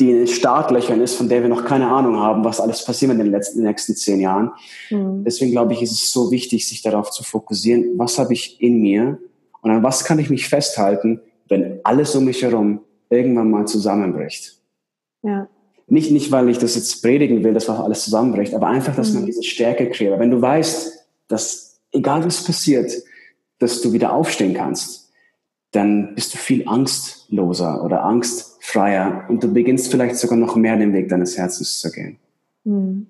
[0.00, 3.12] die in den Startlöchern ist, von der wir noch keine Ahnung haben, was alles passiert
[3.12, 4.50] in den, letzten, in den nächsten zehn Jahren.
[4.90, 5.24] Mhm.
[5.24, 8.80] Deswegen glaube ich, ist es so wichtig, sich darauf zu fokussieren, was habe ich in
[8.80, 9.18] mir
[9.60, 12.80] und an was kann ich mich festhalten, wenn alles um mich herum
[13.10, 14.58] irgendwann mal zusammenbricht.
[15.22, 15.48] Ja.
[15.86, 19.16] Nicht, nicht, weil ich das jetzt predigen will, dass alles zusammenbricht, aber einfach, dass mhm.
[19.16, 20.18] man diese Stärke kreiert.
[20.18, 22.92] Wenn du weißt, dass egal was passiert,
[23.58, 25.09] dass du wieder aufstehen kannst,
[25.72, 30.76] dann bist du viel angstloser oder angst freier und du beginnst vielleicht sogar noch mehr
[30.76, 32.18] den Weg deines Herzens zu gehen.
[32.64, 33.06] Hm.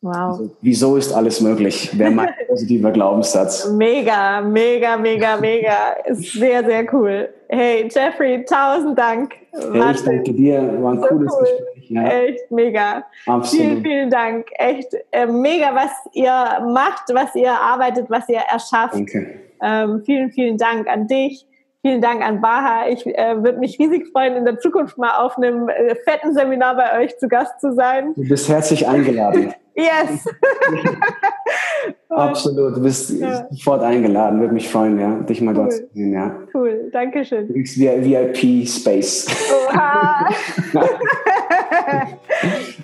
[0.00, 0.14] Wow.
[0.14, 1.98] Also, wieso ist alles möglich?
[1.98, 3.68] Wäre mein positiver Glaubenssatz.
[3.70, 5.92] Mega, mega, mega, mega.
[6.06, 7.28] Ist sehr, sehr cool.
[7.48, 9.34] Hey, Jeffrey, tausend Dank.
[9.52, 10.80] Hey, ich danke dir.
[10.80, 11.40] War ein so cooles cool.
[11.40, 11.90] Gespräch.
[11.90, 12.08] Ja.
[12.08, 13.04] Echt mega.
[13.26, 13.66] Absolut.
[13.66, 14.46] Vielen, vielen Dank.
[14.52, 16.30] Echt äh, mega, was ihr
[16.72, 18.94] macht, was ihr arbeitet, was ihr erschafft.
[18.94, 19.40] Danke.
[19.60, 21.47] Ähm, vielen, vielen Dank an dich
[21.82, 22.88] Vielen Dank an Baha.
[22.88, 26.74] Ich äh, würde mich riesig freuen, in der Zukunft mal auf einem äh, fetten Seminar
[26.74, 28.14] bei euch zu Gast zu sein.
[28.14, 29.54] Du bist herzlich eingeladen.
[29.76, 30.26] yes.
[32.08, 33.46] Absolut, du bist ja.
[33.50, 34.40] sofort eingeladen.
[34.40, 35.62] Würde mich freuen, ja, dich mal cool.
[35.62, 36.12] dort zu sehen.
[36.12, 36.36] Ja.
[36.52, 37.46] Cool, danke schön.
[37.46, 39.28] Du kriegst VIP-Space.
[39.68, 40.28] Oha.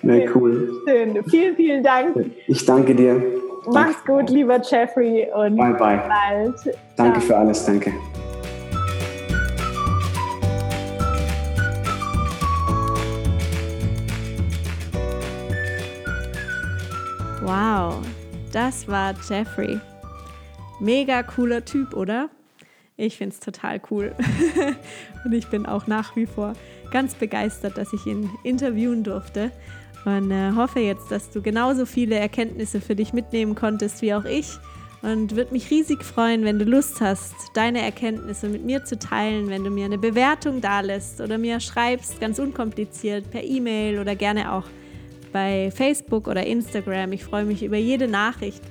[0.02, 0.70] nee, cool.
[0.86, 1.24] Schön.
[1.24, 2.30] Vielen, vielen Dank.
[2.46, 3.20] Ich danke dir.
[3.66, 4.22] Mach's danke.
[4.22, 5.26] gut, lieber Jeffrey.
[5.34, 6.00] Und bye, bye.
[6.06, 6.76] bald.
[6.96, 7.26] Danke Ciao.
[7.26, 7.64] für alles.
[7.66, 7.92] Danke.
[18.54, 19.80] Das war Jeffrey.
[20.80, 22.30] Mega cooler Typ, oder?
[22.96, 24.14] Ich finde es total cool.
[25.24, 26.52] und ich bin auch nach wie vor
[26.92, 29.50] ganz begeistert, dass ich ihn interviewen durfte.
[30.04, 34.24] Und äh, hoffe jetzt, dass du genauso viele Erkenntnisse für dich mitnehmen konntest wie auch
[34.24, 34.58] ich.
[35.02, 39.48] Und würde mich riesig freuen, wenn du Lust hast, deine Erkenntnisse mit mir zu teilen,
[39.48, 44.14] wenn du mir eine Bewertung da lässt oder mir schreibst, ganz unkompliziert, per E-Mail oder
[44.14, 44.64] gerne auch
[45.34, 47.12] bei Facebook oder Instagram.
[47.12, 48.62] Ich freue mich über jede Nachricht,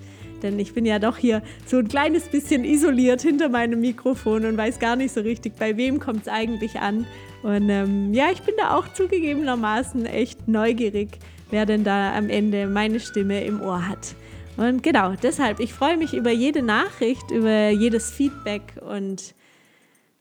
[0.42, 4.58] denn ich bin ja doch hier so ein kleines bisschen isoliert hinter meinem Mikrofon und
[4.58, 7.06] weiß gar nicht so richtig, bei wem kommt es eigentlich an.
[7.44, 11.10] Und ähm, ja, ich bin da auch zugegebenermaßen echt neugierig,
[11.52, 14.16] wer denn da am Ende meine Stimme im Ohr hat.
[14.56, 19.36] Und genau, deshalb, ich freue mich über jede Nachricht, über jedes Feedback und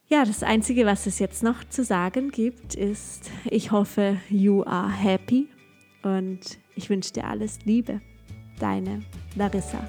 [0.08, 4.90] ja, das Einzige, was es jetzt noch zu sagen gibt, ist, ich hoffe, you are
[4.90, 5.48] happy
[6.02, 8.00] und ich wünsche dir alles Liebe.
[8.58, 9.02] Deine
[9.34, 9.80] Larissa.